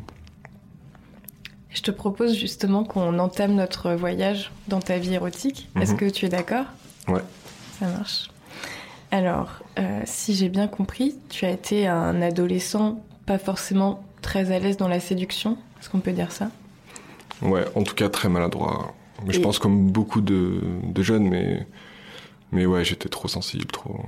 Je 1.71 1.83
te 1.83 1.91
propose 1.91 2.37
justement 2.37 2.85
qu'on 2.85 3.19
entame 3.19 3.55
notre 3.55 3.93
voyage 3.93 4.51
dans 4.69 4.81
ta 4.81 4.99
vie 4.99 5.15
érotique. 5.15 5.69
Est-ce 5.81 5.93
Mhm. 5.93 5.99
que 5.99 6.05
tu 6.11 6.27
es 6.27 6.29
d'accord? 6.29 6.67
Ouais. 7.09 7.23
Ça 7.79 7.87
marche. 7.87 8.30
Alors, 9.11 9.63
euh, 9.79 10.01
si 10.05 10.35
j'ai 10.35 10.49
bien 10.49 10.69
compris, 10.69 11.17
tu 11.29 11.45
as 11.45 11.51
été 11.51 11.87
un 11.87 12.23
adolescent 12.23 13.01
pas 13.27 13.39
forcément 13.39 14.03
très 14.23 14.53
à 14.53 14.59
l'aise 14.59 14.77
dans 14.77 14.89
la 14.89 15.01
séduction. 15.01 15.57
Est-ce 15.81 15.89
qu'on 15.91 16.01
peut 16.01 16.13
dire 16.13 16.31
ça? 16.33 16.51
Ouais, 17.43 17.65
en 17.75 17.83
tout 17.83 17.95
cas 17.95 18.09
très 18.09 18.29
maladroit. 18.29 18.95
Mais 19.25 19.31
Et- 19.31 19.33
Je 19.35 19.41
pense 19.41 19.59
comme 19.59 19.91
beaucoup 19.91 20.21
de, 20.21 20.61
de 20.85 21.03
jeunes, 21.03 21.29
mais, 21.29 21.67
mais 22.53 22.67
ouais, 22.67 22.85
j'étais 22.85 23.09
trop 23.09 23.29
sensible, 23.29 23.67
trop. 23.67 24.01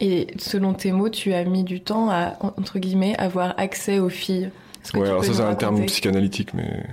Et 0.00 0.26
selon 0.38 0.74
tes 0.74 0.92
mots, 0.92 1.08
tu 1.08 1.32
as 1.32 1.44
mis 1.44 1.64
du 1.64 1.80
temps 1.80 2.10
à, 2.10 2.34
entre 2.40 2.78
guillemets, 2.78 3.16
avoir 3.18 3.54
accès 3.58 3.98
aux 3.98 4.10
filles. 4.10 4.50
Que 4.92 4.98
Ouais, 4.98 5.08
alors 5.08 5.24
ça 5.24 5.32
c'est 5.32 5.40
un 5.42 5.54
terme 5.54 5.84
psychanalytique, 5.86 6.54
mais 6.54 6.84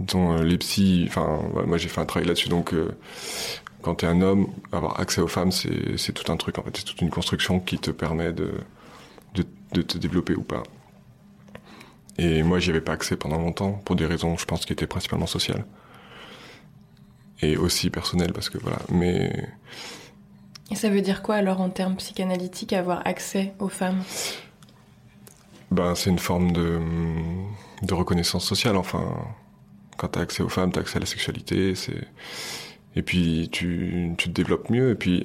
dont 0.00 0.38
euh, 0.38 0.42
les 0.44 0.56
psys, 0.58 1.06
enfin, 1.08 1.40
ouais, 1.54 1.66
moi 1.66 1.76
j'ai 1.76 1.88
fait 1.88 2.00
un 2.00 2.06
travail 2.06 2.26
là-dessus, 2.28 2.48
donc 2.48 2.72
euh, 2.72 2.96
quand 3.82 3.96
t'es 3.96 4.06
un 4.06 4.20
homme, 4.20 4.48
avoir 4.72 5.00
accès 5.00 5.20
aux 5.20 5.28
femmes, 5.28 5.52
c'est 5.52 5.96
c'est 5.98 6.12
tout 6.12 6.30
un 6.32 6.36
truc 6.36 6.58
en 6.58 6.62
fait, 6.62 6.76
c'est 6.76 6.84
toute 6.84 7.00
une 7.00 7.10
construction 7.10 7.60
qui 7.60 7.78
te 7.78 7.90
permet 7.90 8.32
de, 8.32 8.52
de, 9.34 9.44
de 9.72 9.82
te 9.82 9.98
développer 9.98 10.34
ou 10.34 10.42
pas. 10.42 10.62
Et 12.18 12.42
moi 12.42 12.58
j'y 12.58 12.70
avais 12.70 12.80
pas 12.80 12.92
accès 12.92 13.16
pendant 13.16 13.38
longtemps, 13.38 13.72
pour 13.84 13.96
des 13.96 14.06
raisons, 14.06 14.36
je 14.36 14.44
pense, 14.44 14.64
qui 14.66 14.72
étaient 14.72 14.86
principalement 14.88 15.26
sociales. 15.26 15.64
Et 17.40 17.56
aussi 17.56 17.88
personnelles, 17.90 18.32
parce 18.32 18.50
que 18.50 18.58
voilà, 18.58 18.78
mais 18.90 19.48
Et 20.70 20.74
ça 20.74 20.90
veut 20.90 21.00
dire 21.00 21.22
quoi 21.22 21.36
alors 21.36 21.60
en 21.60 21.70
termes 21.70 21.96
psychanalytiques, 21.96 22.72
avoir 22.72 23.06
accès 23.06 23.54
aux 23.58 23.68
femmes? 23.68 24.02
Ben, 25.70 25.94
c'est 25.94 26.10
une 26.10 26.18
forme 26.18 26.52
de, 26.52 26.80
de 27.82 27.94
reconnaissance 27.94 28.44
sociale. 28.44 28.76
Enfin, 28.76 29.16
quand 29.96 30.08
t'as 30.08 30.20
accès 30.22 30.42
aux 30.42 30.48
femmes, 30.48 30.72
t'as 30.72 30.80
accès 30.80 30.96
à 30.96 31.00
la 31.00 31.06
sexualité. 31.06 31.74
C'est 31.74 32.06
et 32.98 33.02
puis 33.02 33.48
tu, 33.52 34.12
tu 34.18 34.28
te 34.28 34.34
développes 34.34 34.70
mieux. 34.70 34.90
Et 34.90 34.94
puis 34.96 35.24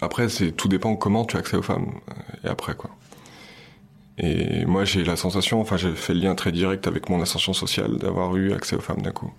après, 0.00 0.28
c'est 0.28 0.52
tout 0.52 0.68
dépend 0.68 0.94
comment 0.96 1.24
tu 1.24 1.36
as 1.36 1.40
accès 1.40 1.56
aux 1.56 1.62
femmes. 1.62 1.92
euh, 2.10 2.44
Et 2.44 2.48
après 2.48 2.74
quoi. 2.74 2.90
Et 4.18 4.64
moi, 4.64 4.84
j'ai 4.84 5.04
la 5.04 5.16
sensation, 5.16 5.60
enfin, 5.60 5.76
j'ai 5.76 5.92
fait 5.92 6.14
le 6.14 6.20
lien 6.20 6.34
très 6.34 6.52
direct 6.52 6.86
avec 6.86 7.10
mon 7.10 7.20
ascension 7.20 7.52
sociale 7.52 7.98
d'avoir 7.98 8.34
eu 8.36 8.52
accès 8.54 8.76
aux 8.76 8.80
femmes 8.80 9.02
d'un 9.02 9.10
coup. 9.12 9.30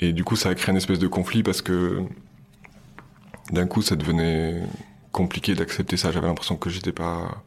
Et 0.00 0.12
du 0.12 0.22
coup, 0.22 0.36
ça 0.36 0.50
a 0.50 0.54
créé 0.54 0.70
une 0.70 0.76
espèce 0.76 1.00
de 1.00 1.08
conflit 1.08 1.42
parce 1.42 1.60
que 1.60 2.02
d'un 3.50 3.66
coup, 3.66 3.82
ça 3.82 3.96
devenait 3.96 4.62
compliqué 5.10 5.54
d'accepter 5.56 5.96
ça. 5.96 6.12
J'avais 6.12 6.28
l'impression 6.28 6.56
que 6.56 6.70
j'étais 6.70 6.92
pas 6.92 7.42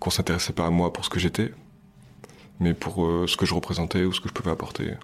qu'on 0.00 0.10
s'intéressait 0.10 0.54
pas 0.54 0.66
à 0.66 0.70
moi 0.70 0.92
pour 0.92 1.04
ce 1.04 1.10
que 1.10 1.20
j'étais, 1.20 1.52
mais 2.60 2.72
pour 2.74 3.04
euh, 3.04 3.26
ce 3.26 3.36
que 3.36 3.44
je 3.44 3.54
représentais 3.54 4.04
ou 4.04 4.12
ce 4.12 4.20
que 4.20 4.28
je 4.28 4.34
pouvais 4.34 4.52
apporter. 4.52 4.94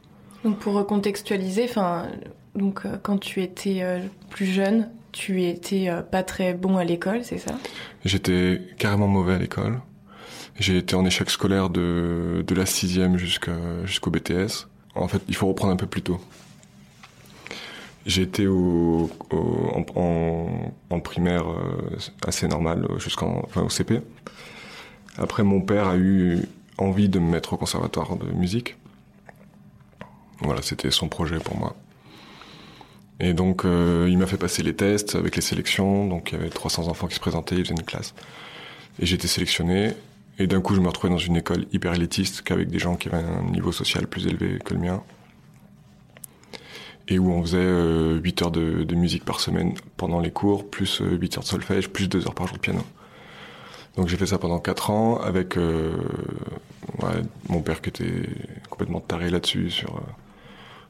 Pour 0.61 0.75
recontextualiser, 0.75 1.65
enfin, 1.65 2.07
donc 2.55 2.85
euh, 2.85 2.97
quand 3.03 3.19
tu 3.19 3.43
étais 3.43 3.79
euh, 3.83 4.01
plus 4.31 4.47
jeune, 4.47 4.89
tu 5.13 5.45
étais 5.45 5.89
euh, 5.89 6.03
pas 6.03 6.23
très 6.23 6.55
bon 6.55 6.77
à 6.77 6.85
l'école, 6.85 7.25
c'est 7.25 7.39
ça? 7.39 7.55
J'étais 8.05 8.61
carrément 8.79 9.09
mauvais 9.09 9.35
à 9.35 9.39
l'école. 9.39 9.81
J'ai 10.59 10.79
été 10.79 10.95
en 10.95 11.05
échec 11.05 11.31
scolaire 11.31 11.71
de, 11.71 12.45
de 12.47 12.55
la 12.55 12.67
sixième 12.67 13.17
jusqu'au 13.17 14.11
BTS. 14.11 14.67
En 14.95 15.07
fait, 15.07 15.23
il 15.29 15.37
faut 15.37 15.47
reprendre 15.47 15.73
un 15.73 15.77
peu 15.77 15.87
plus 15.87 16.03
tôt. 16.03 16.21
J'ai 18.07 18.23
été 18.23 18.47
en, 18.49 19.09
primaire 21.01 21.45
assez 22.27 22.49
normal 22.49 22.89
jusqu'en 22.99 23.47
au 23.55 23.69
CP. 23.69 24.01
Après, 25.17 25.45
mon 25.45 25.61
père 25.61 25.87
a 25.89 25.97
eu 25.97 26.41
envie 26.77 27.09
de 27.09 27.21
me 27.21 27.31
mettre 27.31 27.53
au 27.53 27.57
conservatoire 27.57 28.17
de 28.17 28.27
musique. 28.33 28.77
Voilà, 30.41 30.63
c'était 30.63 30.91
son 30.91 31.09
projet 31.09 31.39
pour 31.39 31.57
moi. 31.57 31.77
Et 33.21 33.33
donc, 33.33 33.65
euh, 33.65 34.07
il 34.09 34.17
m'a 34.19 34.27
fait 34.27 34.37
passer 34.37 34.63
les 34.63 34.75
tests 34.75 35.17
avec 35.17 35.35
les 35.35 35.43
sélections. 35.43 36.07
Donc, 36.07 36.31
il 36.33 36.39
y 36.39 36.41
avait 36.41 36.51
300 36.51 36.89
enfants 36.89 37.09
qui 37.09 37.17
se 37.17 37.21
présentaient, 37.21 37.57
il 37.57 37.65
faisait 37.65 37.75
une 37.75 37.83
classe. 37.83 38.15
Et 39.01 39.13
été 39.13 39.27
sélectionné. 39.27 39.93
Et 40.39 40.47
d'un 40.47 40.61
coup, 40.61 40.75
je 40.75 40.81
me 40.81 40.87
retrouvais 40.87 41.13
dans 41.13 41.19
une 41.19 41.37
école 41.37 41.67
hyper 41.73 41.95
élitiste, 41.95 42.43
qu'avec 42.43 42.69
des 42.69 42.79
gens 42.79 42.95
qui 42.95 43.09
avaient 43.09 43.25
un 43.25 43.51
niveau 43.51 43.73
social 43.73 44.07
plus 44.07 44.27
élevé 44.29 44.61
que 44.65 44.75
le 44.75 44.81
mien. 44.81 45.03
Et 47.09 47.19
où 47.19 47.33
on 47.33 47.43
faisait 47.43 47.59
8 47.59 47.63
euh, 47.67 48.45
heures 48.45 48.51
de, 48.53 48.95
musique 48.95 49.25
par 49.25 49.41
semaine 49.41 49.75
pendant 49.97 50.21
les 50.21 50.31
cours, 50.31 50.71
plus 50.71 51.01
8 51.01 51.05
euh, 51.05 51.39
heures 51.39 51.43
de 51.43 51.49
solfège, 51.49 51.89
plus 51.89 52.09
2 52.09 52.27
heures 52.27 52.35
par 52.35 52.47
jour 52.47 52.57
de 52.57 52.61
piano. 52.61 52.83
Donc 53.97 54.07
j'ai 54.07 54.17
fait 54.17 54.27
ça 54.27 54.39
pendant 54.39 54.61
4 54.61 54.91
ans 54.91 55.21
avec 55.21 55.57
mon 57.49 57.63
père 57.63 57.81
qui 57.81 57.89
était 57.89 58.29
complètement 58.71 59.01
taré 59.01 59.29
là-dessus, 59.29 59.85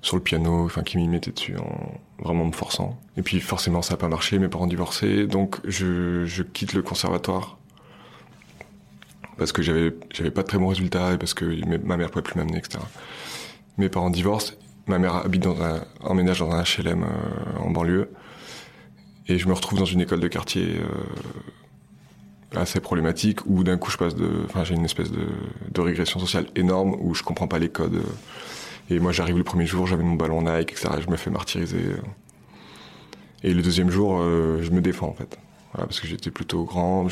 sur 0.00 0.16
le 0.16 0.22
piano, 0.22 0.64
enfin 0.64 0.82
qui 0.82 0.96
m'y 0.96 1.08
mettait 1.08 1.32
dessus 1.32 1.56
en 1.56 2.00
vraiment 2.22 2.44
me 2.46 2.52
forçant. 2.52 2.98
Et 3.16 3.22
puis 3.22 3.40
forcément 3.40 3.82
ça 3.82 3.94
n'a 3.94 3.98
pas 3.98 4.08
marché, 4.08 4.38
mes 4.38 4.48
parents 4.48 4.66
divorcés, 4.66 5.26
donc 5.26 5.56
je, 5.64 6.42
quitte 6.42 6.72
le 6.72 6.82
conservatoire 6.82 7.58
parce 9.36 9.52
que 9.52 9.62
j'avais 9.62 9.94
j'avais 10.12 10.30
pas 10.30 10.42
de 10.42 10.48
très 10.48 10.58
bons 10.58 10.68
résultats 10.68 11.12
et 11.14 11.18
parce 11.18 11.34
que 11.34 11.44
ma 11.84 11.96
mère 11.96 12.10
pouvait 12.10 12.22
plus 12.22 12.36
m'amener, 12.36 12.58
etc. 12.58 12.78
Mes 13.76 13.88
parents 13.88 14.10
divorcent, 14.10 14.54
ma 14.86 14.98
mère 14.98 15.16
habite 15.16 15.42
dans 15.42 15.62
un 15.62 15.84
emménage 16.00 16.40
dans 16.40 16.50
un 16.50 16.62
HLM 16.62 17.04
euh, 17.04 17.60
en 17.60 17.70
banlieue 17.70 18.10
et 19.28 19.38
je 19.38 19.46
me 19.46 19.52
retrouve 19.52 19.78
dans 19.78 19.84
une 19.84 20.00
école 20.00 20.20
de 20.20 20.28
quartier 20.28 20.80
euh, 20.80 22.58
assez 22.58 22.80
problématique 22.80 23.44
où 23.46 23.62
d'un 23.62 23.76
coup 23.76 23.90
je 23.90 23.98
passe 23.98 24.14
de, 24.14 24.28
enfin 24.44 24.64
j'ai 24.64 24.74
une 24.74 24.84
espèce 24.84 25.10
de, 25.10 25.26
de, 25.70 25.80
régression 25.80 26.18
sociale 26.18 26.46
énorme 26.56 26.96
où 27.00 27.14
je 27.14 27.22
comprends 27.22 27.46
pas 27.46 27.58
les 27.58 27.68
codes 27.68 27.96
euh, 27.96 28.02
et 28.90 29.00
moi 29.00 29.12
j'arrive 29.12 29.38
le 29.38 29.45
premier 29.45 29.66
jour 29.66 29.87
j'avais 29.87 30.04
mon 30.04 30.14
ballon 30.14 30.42
Nike 30.42 30.73
etc. 30.73 30.90
Et 30.99 31.02
je 31.02 31.11
me 31.11 31.16
fais 31.16 31.30
martyriser 31.30 31.97
et 33.45 33.54
le 33.54 33.62
deuxième 33.62 33.90
jour 33.90 34.18
je 34.23 34.71
me 34.71 34.80
défends 34.80 35.09
en 35.09 35.14
fait 35.14 35.38
voilà, 35.73 35.87
parce 35.87 36.00
que 36.00 36.07
j'étais 36.07 36.30
plutôt 36.30 36.64
grand. 36.64 37.09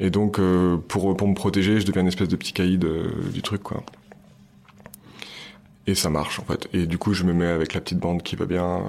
Et 0.00 0.10
donc, 0.10 0.38
euh, 0.38 0.78
pour, 0.88 1.16
pour 1.16 1.28
me 1.28 1.34
protéger, 1.34 1.80
je 1.80 1.86
deviens 1.86 2.02
une 2.02 2.08
espèce 2.08 2.28
de 2.28 2.36
petit 2.36 2.52
caïd 2.52 2.84
euh, 2.84 3.08
du 3.32 3.42
truc, 3.42 3.62
quoi. 3.62 3.82
Et 5.86 5.94
ça 5.94 6.10
marche, 6.10 6.38
en 6.38 6.44
fait. 6.44 6.68
Et 6.72 6.86
du 6.86 6.98
coup, 6.98 7.12
je 7.12 7.24
me 7.24 7.32
mets 7.32 7.46
avec 7.46 7.74
la 7.74 7.80
petite 7.80 7.98
bande 7.98 8.22
qui 8.22 8.36
va 8.36 8.46
bien. 8.46 8.82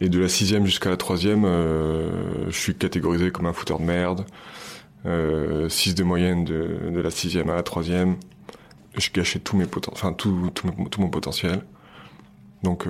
Et 0.00 0.08
de 0.08 0.18
la 0.18 0.28
sixième 0.28 0.64
jusqu'à 0.64 0.90
la 0.90 0.96
troisième, 0.96 1.44
euh, 1.44 2.10
je 2.48 2.58
suis 2.58 2.74
catégorisé 2.74 3.30
comme 3.30 3.46
un 3.46 3.52
fouteur 3.52 3.78
de 3.78 3.84
merde. 3.84 4.24
Euh, 5.06 5.68
6 5.68 5.94
de 5.94 6.04
moyenne 6.04 6.44
de, 6.44 6.90
de 6.90 7.00
la 7.00 7.10
sixième 7.10 7.50
à 7.50 7.54
la 7.54 7.62
troisième. 7.62 8.16
Je 8.96 9.10
gâchais 9.12 9.38
tout, 9.38 9.56
mon 9.56 11.08
potentiel. 11.08 11.62
Donc 12.62 12.86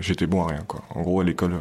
j'étais 0.00 0.26
bon 0.26 0.42
à 0.44 0.48
rien. 0.48 0.66
En 0.94 1.02
gros, 1.02 1.20
à 1.20 1.24
l'école, 1.24 1.58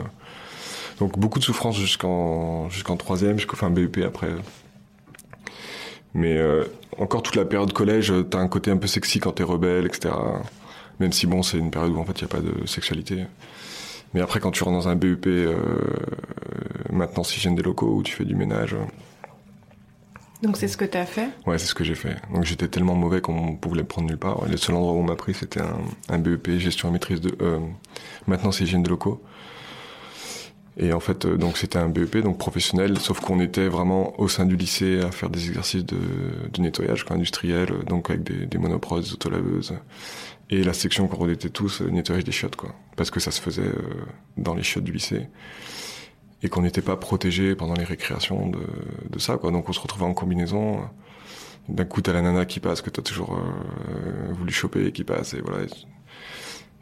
donc 0.99 1.19
beaucoup 1.19 1.39
de 1.39 1.43
souffrance 1.43 1.77
jusqu'en 1.77 2.69
jusqu'en 2.69 2.97
troisième, 2.97 3.37
jusqu'au 3.37 3.55
fin 3.55 3.69
BEP 3.69 3.99
après. 4.05 4.31
Mais 6.13 6.37
euh, 6.37 6.63
encore 6.97 7.21
toute 7.23 7.35
la 7.35 7.43
période 7.43 7.73
collège, 7.73 8.13
t'as 8.29 8.39
un 8.39 8.47
côté 8.47 8.71
un 8.71 8.77
peu 8.77 8.87
sexy 8.87 9.19
quand 9.19 9.33
t'es 9.33 9.43
rebelle, 9.43 9.85
etc. 9.85 10.13
Même 11.01 11.11
si 11.11 11.27
bon, 11.27 11.43
c'est 11.43 11.57
une 11.57 11.71
période 11.71 11.91
où 11.91 11.99
en 11.99 12.05
fait 12.05 12.13
il 12.13 12.21
y 12.21 12.25
a 12.25 12.29
pas 12.29 12.39
de 12.39 12.65
sexualité. 12.65 13.25
Mais 14.13 14.21
après, 14.21 14.39
quand 14.39 14.51
tu 14.51 14.63
rentres 14.63 14.77
dans 14.77 14.87
un 14.87 14.95
BEP, 14.95 15.27
euh, 15.27 15.57
maintenant 16.89 17.23
hygiène 17.23 17.55
des 17.55 17.63
locaux, 17.63 17.95
où 17.95 18.01
tu 18.01 18.13
fais 18.13 18.23
du 18.23 18.35
ménage. 18.35 18.77
Donc 20.41 20.57
c'est 20.57 20.67
ce 20.67 20.77
que 20.77 20.85
t'as 20.85 21.05
fait 21.05 21.29
Ouais, 21.45 21.57
c'est 21.57 21.65
ce 21.65 21.73
que 21.73 21.83
j'ai 21.83 21.95
fait. 21.95 22.17
Donc 22.33 22.43
j'étais 22.43 22.67
tellement 22.67 22.95
mauvais 22.95 23.21
qu'on 23.21 23.55
pouvait 23.55 23.77
me 23.77 23.83
prendre 23.83 24.07
nulle 24.07 24.17
part. 24.17 24.45
Le 24.47 24.57
seul 24.57 24.75
endroit 24.75 24.93
où 24.93 24.97
on 24.97 25.03
m'a 25.03 25.15
pris, 25.15 25.33
c'était 25.33 25.61
un, 26.09 26.19
BEP 26.19 26.57
gestion 26.59 26.89
et 26.89 26.91
maîtrise 26.91 27.21
de 27.21 27.35
euh, 27.41 27.59
maintenance 28.27 28.59
hygiène 28.59 28.83
des 28.83 28.89
locaux. 28.89 29.21
Et 30.77 30.91
en 30.91 30.99
fait, 30.99 31.25
euh, 31.25 31.37
donc 31.37 31.57
c'était 31.57 31.77
un 31.77 31.87
BEP, 31.87 32.17
donc 32.17 32.37
professionnel, 32.37 32.97
sauf 32.99 33.21
qu'on 33.21 33.39
était 33.39 33.67
vraiment 33.67 34.19
au 34.19 34.27
sein 34.27 34.45
du 34.45 34.57
lycée 34.57 34.99
à 34.99 35.11
faire 35.11 35.29
des 35.29 35.47
exercices 35.47 35.85
de, 35.85 35.97
de 36.51 36.61
nettoyage 36.61 37.05
industriel, 37.09 37.69
donc 37.87 38.09
avec 38.09 38.23
des, 38.23 38.45
des 38.45 38.57
monoproses, 38.57 39.07
des 39.07 39.13
autolaveuses. 39.13 39.73
Et 40.49 40.63
la 40.63 40.73
section 40.73 41.07
qu'on 41.07 41.29
était 41.29 41.49
tous, 41.49 41.81
euh, 41.81 41.89
nettoyage 41.89 42.23
des 42.23 42.31
chiottes, 42.31 42.55
quoi. 42.55 42.75
Parce 42.97 43.09
que 43.09 43.19
ça 43.19 43.31
se 43.31 43.41
faisait 43.41 43.63
euh, 43.63 44.05
dans 44.37 44.53
les 44.53 44.63
chiottes 44.63 44.83
du 44.83 44.91
lycée. 44.91 45.27
Et 46.45 46.49
qu'on 46.49 46.61
n'était 46.61 46.83
pas 46.83 46.95
protégé 46.95 47.55
pendant 47.55 47.73
les 47.73 47.83
récréations 47.83 48.51
de, 48.51 49.19
ça, 49.19 49.37
quoi. 49.37 49.49
Donc 49.49 49.67
on 49.67 49.73
se 49.73 49.79
retrouvait 49.79 50.05
en 50.05 50.13
combinaison. 50.13 50.79
D'un 51.69 51.85
coup, 51.85 52.01
t'as 52.01 52.13
la 52.13 52.21
nana 52.21 52.45
qui 52.45 52.59
passe, 52.59 52.83
que 52.83 52.91
t'as 52.91 53.01
toujours 53.01 53.35
euh, 53.35 54.31
voulu 54.33 54.53
choper, 54.53 54.91
qui 54.91 55.03
passe, 55.03 55.33
et 55.33 55.41
voilà. 55.41 55.65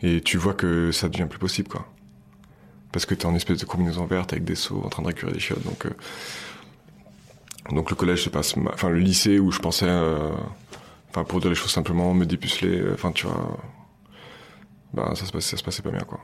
Et 0.01 0.19
tu 0.19 0.37
vois 0.37 0.53
que 0.53 0.91
ça 0.91 1.07
devient 1.07 1.27
plus 1.29 1.39
possible, 1.39 1.69
quoi 1.69 1.87
parce 2.93 3.07
que 3.07 3.15
tu 3.15 3.23
es 3.23 3.25
en 3.25 3.35
espèce 3.35 3.57
de 3.57 3.65
combinaison 3.65 4.05
verte 4.05 4.31
avec 4.31 4.45
des 4.45 4.55
seaux 4.55 4.81
en 4.85 4.89
train 4.89 5.01
de 5.01 5.07
récupérer 5.07 5.33
des 5.33 5.39
chiottes. 5.39 5.63
Donc, 5.63 5.87
euh, 5.87 5.89
donc 7.71 7.89
le 7.89 7.95
collège 7.95 8.23
se 8.23 8.29
passe, 8.29 8.53
enfin 8.71 8.89
le 8.89 8.99
lycée 8.99 9.39
où 9.39 9.51
je 9.51 9.59
pensais, 9.59 9.87
euh, 9.89 10.29
pour 11.11 11.41
dire 11.41 11.49
les 11.49 11.55
choses 11.55 11.71
simplement, 11.71 12.13
me 12.13 12.25
dépuceler, 12.25 12.83
enfin 12.93 13.11
tu 13.11 13.25
vois, 13.25 13.57
bah 14.93 15.11
ça 15.15 15.25
se 15.25 15.31
passait, 15.31 15.51
ça 15.51 15.57
se 15.57 15.63
passait 15.63 15.81
pas 15.81 15.91
bien 15.91 16.01
quoi. 16.01 16.19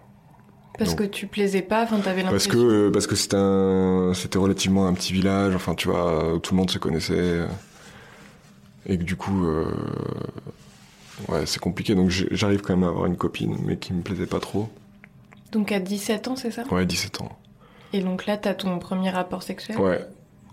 Parce 0.79 0.95
que 0.95 1.03
tu 1.03 1.27
plaisais 1.27 1.61
pas, 1.61 1.83
enfin 1.83 1.99
t'avais 1.99 2.23
l'impression. 2.23 2.51
Parce 2.51 2.63
que 2.63 2.89
parce 2.89 3.07
que 3.07 3.15
c'était 3.15 3.37
un, 3.37 4.13
c'était 4.15 4.37
relativement 4.37 4.87
un 4.87 4.93
petit 4.93 5.13
village, 5.13 5.53
enfin 5.55 5.75
tu 5.75 5.87
vois, 5.87 6.33
où 6.33 6.39
tout 6.39 6.53
le 6.53 6.57
monde 6.57 6.71
se 6.71 6.79
connaissait, 6.79 7.41
et 8.85 8.97
que 8.97 9.03
du 9.03 9.15
coup, 9.15 9.45
ouais 11.27 11.45
c'est 11.45 11.59
compliqué. 11.59 11.95
Donc 11.95 12.09
j'arrive 12.09 12.61
quand 12.61 12.75
même 12.75 12.85
à 12.85 12.89
avoir 12.89 13.05
une 13.05 13.17
copine, 13.17 13.57
mais 13.65 13.77
qui 13.77 13.93
me 13.93 14.01
plaisait 14.01 14.25
pas 14.25 14.39
trop. 14.39 14.69
Donc 15.51 15.71
à 15.71 15.79
17 15.79 16.27
ans, 16.27 16.35
c'est 16.35 16.51
ça? 16.51 16.63
Ouais, 16.71 16.85
17 16.85 17.21
ans. 17.21 17.37
Et 17.93 18.01
donc 18.01 18.25
là, 18.25 18.37
t'as 18.37 18.53
ton 18.53 18.77
premier 18.79 19.09
rapport 19.09 19.43
sexuel? 19.43 19.77
Ouais. 19.77 20.05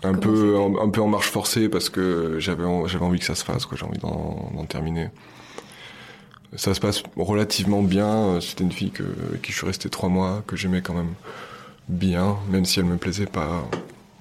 Un 0.02 0.14
peu, 0.14 0.56
un, 0.80 0.90
peu 0.90 1.00
en 1.00 1.08
marche 1.08 1.28
forcée 1.28 1.68
parce 1.68 1.88
que 1.88 2.38
j'avais 2.38 2.64
j'avais 2.86 3.04
envie 3.04 3.18
que 3.18 3.24
ça 3.24 3.34
se 3.34 3.44
fasse, 3.44 3.66
quoi. 3.66 3.78
J'ai 3.78 3.86
envie 3.86 3.98
d'en 3.98 4.64
terminer. 4.68 5.08
Ça 6.56 6.74
se 6.74 6.80
passe 6.80 7.02
relativement 7.16 7.82
bien. 7.82 8.40
C'était 8.40 8.64
une 8.64 8.72
fille 8.72 8.90
que, 8.90 9.04
qui 9.42 9.52
je 9.52 9.58
suis 9.58 9.66
resté 9.66 9.88
trois 9.88 10.08
mois, 10.08 10.42
que 10.46 10.56
j'aimais 10.56 10.82
quand 10.82 10.94
même 10.94 11.14
bien, 11.88 12.36
même 12.50 12.64
si 12.64 12.80
elle 12.80 12.86
me 12.86 12.96
plaisait 12.96 13.26
pas 13.26 13.64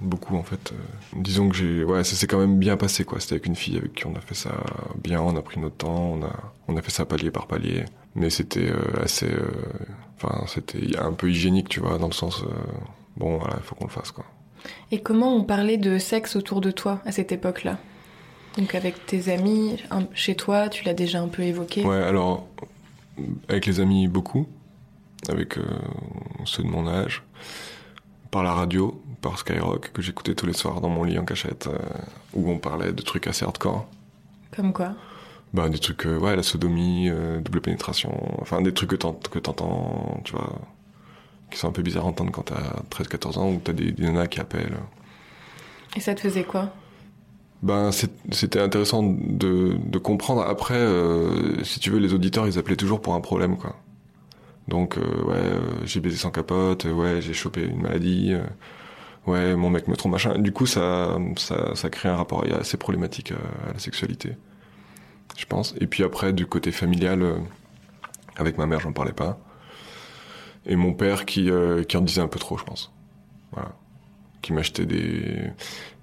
beaucoup 0.01 0.36
en 0.36 0.44
fait. 0.44 0.74
Disons 1.15 1.50
que 1.50 1.56
j'ai, 1.56 1.84
ouais, 1.84 2.04
ça 2.04 2.15
s'est 2.15 2.27
quand 2.27 2.39
même 2.39 2.60
bien 2.60 2.77
passé 2.77 3.06
quoi. 3.06 3.20
C'était 3.20 3.36
avec 3.36 3.46
une 3.46 3.56
fille 3.56 3.77
avec 3.77 3.94
qui 3.94 4.06
on 4.06 4.15
a 4.15 4.22
fait 4.22 4.36
ça 4.36 4.51
bien, 5.01 5.22
on 5.22 5.36
a 5.36 5.42
pris 5.42 5.60
notre 5.60 5.77
temps, 5.77 6.13
on 6.13 6.24
a, 6.24 6.34
on 6.68 6.77
a 6.77 6.82
fait 6.82 6.92
ça 6.92 7.06
palier 7.06 7.32
par 7.32 7.48
palier, 7.48 7.86
mais 8.15 8.30
c'était 8.30 8.70
euh, 8.70 9.04
assez, 9.04 9.30
euh, 9.30 9.48
enfin 10.18 10.46
c'était 10.48 10.98
un 10.98 11.13
peu 11.13 11.30
hygiénique 11.30 11.70
tu 11.70 11.80
vois, 11.80 11.98
dans 11.98 12.08
le 12.08 12.13
sens, 12.13 12.44
euh, 12.44 12.48
bon 13.18 13.38
voilà, 13.38 13.56
il 13.58 13.63
faut 13.63 13.75
qu'on 13.75 13.86
le 13.86 13.92
fasse 13.92 14.12
quoi. 14.12 14.25
Et 14.92 15.01
comment 15.01 15.36
on 15.36 15.44
parlait 15.44 15.77
de 15.77 15.98
sexe 15.98 16.36
autour 16.36 16.62
de 16.62 16.72
toi 16.72 17.01
à 17.06 17.12
cette 17.12 17.32
époque-là? 17.32 17.77
Donc 18.58 18.74
avec 18.76 19.06
tes 19.06 19.32
amis, 19.32 19.78
chez 20.14 20.36
toi, 20.36 20.70
tu 20.70 20.86
l'as 20.86 20.94
déjà 20.94 21.20
un 21.20 21.28
peu 21.28 21.44
évoqué. 21.44 21.84
Ouais, 21.84 22.02
alors 22.02 22.48
avec 23.50 23.66
les 23.66 23.80
amis 23.80 24.08
beaucoup, 24.08 24.48
avec 25.28 25.56
ceux 26.46 26.64
de 26.64 26.68
mon 26.68 26.88
âge, 26.88 27.24
par 28.32 28.44
la 28.44 28.54
radio, 28.54 29.02
par 29.22 29.40
Skyrock 29.40 29.92
que 29.92 30.02
j'écoutais 30.02 30.36
tous 30.36 30.46
les 30.46 30.54
soirs 30.54 30.82
dans 30.82 30.90
mon 30.90 31.04
lit 31.04 31.18
en 31.18 31.26
cachette, 31.26 31.68
euh, 31.68 31.78
où 32.34 32.52
on 32.52 32.60
parlait 32.60 32.92
de 32.92 33.02
trucs 33.02 33.28
assez 33.28 33.46
hardcore. 33.46 33.88
Comme 34.56 34.74
quoi? 34.74 34.94
Bah 35.54 35.70
des 35.70 35.80
trucs, 35.80 36.06
euh, 36.06 36.20
ouais, 36.20 36.36
la 36.36 36.44
sodomie, 36.44 37.10
euh, 37.10 37.40
double 37.40 37.62
pénétration, 37.62 38.12
enfin 38.42 38.62
des 38.62 38.74
trucs 38.74 38.90
que 38.90 39.40
t'entends, 39.40 40.20
tu 40.26 40.34
vois, 40.34 40.60
qui 41.50 41.58
sont 41.58 41.70
un 41.70 41.72
peu 41.72 41.82
bizarres 41.82 42.06
à 42.06 42.08
entendre 42.10 42.32
quand 42.32 42.44
t'as 42.44 42.82
13-14 42.92 43.40
ans, 43.40 43.50
ou 43.50 43.62
t'as 43.64 43.74
des, 43.74 43.92
des 43.94 44.04
nanas 44.04 44.28
qui 44.28 44.40
appellent. 44.40 44.78
Et 45.96 46.02
ça 46.02 46.14
te 46.14 46.20
faisait 46.20 46.44
quoi? 46.44 46.72
Ben 47.64 47.92
c'était 48.32 48.60
intéressant 48.60 49.02
de, 49.04 49.98
comprendre. 49.98 50.42
Après, 50.44 50.86
si 51.64 51.80
tu 51.80 51.90
veux, 51.90 52.00
les 52.00 52.14
auditeurs, 52.14 52.48
ils 52.48 52.60
appelaient 52.60 52.76
toujours 52.76 53.02
pour 53.02 53.16
un 53.16 53.22
problème, 53.22 53.58
quoi. 53.58 53.76
Donc, 54.68 54.98
ouais, 54.98 55.44
j'ai 55.84 56.00
baisé 56.00 56.18
sans 56.18 56.32
capote, 56.32 56.86
ouais, 56.86 57.22
j'ai 57.22 57.34
chopé 57.34 57.64
une 57.64 57.82
maladie, 57.82 58.36
ouais, 59.28 59.56
mon 59.56 59.70
mec 59.70 59.88
me 59.88 59.96
trompe, 59.96 60.14
machin. 60.14 60.38
Du 60.38 60.52
coup, 60.52 60.66
ça, 60.66 61.18
ça, 61.38 61.90
crée 61.90 62.10
un 62.10 62.16
rapport 62.16 62.44
assez 62.60 62.78
problématique 62.78 63.32
à, 63.32 63.74
la 63.74 63.80
sexualité, 63.80 64.38
je 65.38 65.46
pense. 65.46 65.76
Et 65.80 65.88
puis 65.88 66.04
après, 66.04 66.34
du 66.34 66.46
côté 66.46 66.72
familial, 66.72 67.22
euh, 67.22 67.38
avec 68.38 68.58
ma 68.58 68.66
mère, 68.66 68.80
j'en 68.80 68.94
parlais 68.94 69.14
pas. 69.14 69.40
Et 70.66 70.76
mon 70.76 70.94
père 70.94 71.26
qui, 71.26 71.50
euh, 71.50 71.84
qui 71.84 71.98
en 71.98 72.02
disait 72.02 72.22
un 72.22 72.28
peu 72.28 72.40
trop, 72.40 72.58
je 72.58 72.64
pense. 72.64 72.92
Voilà. 73.52 73.74
Qui 74.42 74.54
m'achetait 74.54 74.86
des, 74.86 75.52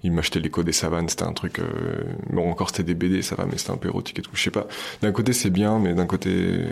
il 0.03 0.11
m'achetait 0.11 0.39
l'écho 0.39 0.63
des 0.63 0.73
savanes, 0.73 1.07
c'était 1.09 1.23
un 1.23 1.33
truc, 1.33 1.59
euh... 1.59 2.03
bon 2.29 2.49
encore 2.51 2.69
c'était 2.69 2.83
des 2.83 2.93
BD, 2.93 3.21
ça 3.21 3.35
va, 3.35 3.45
mais 3.45 3.57
c'était 3.57 3.71
un 3.71 3.77
peu 3.77 3.87
érotique 3.87 4.19
et 4.19 4.21
tout. 4.21 4.31
Je 4.33 4.43
sais 4.43 4.51
pas. 4.51 4.67
D'un 5.01 5.11
côté 5.11 5.33
c'est 5.33 5.49
bien, 5.49 5.79
mais 5.79 5.93
d'un 5.93 6.05
côté, 6.05 6.65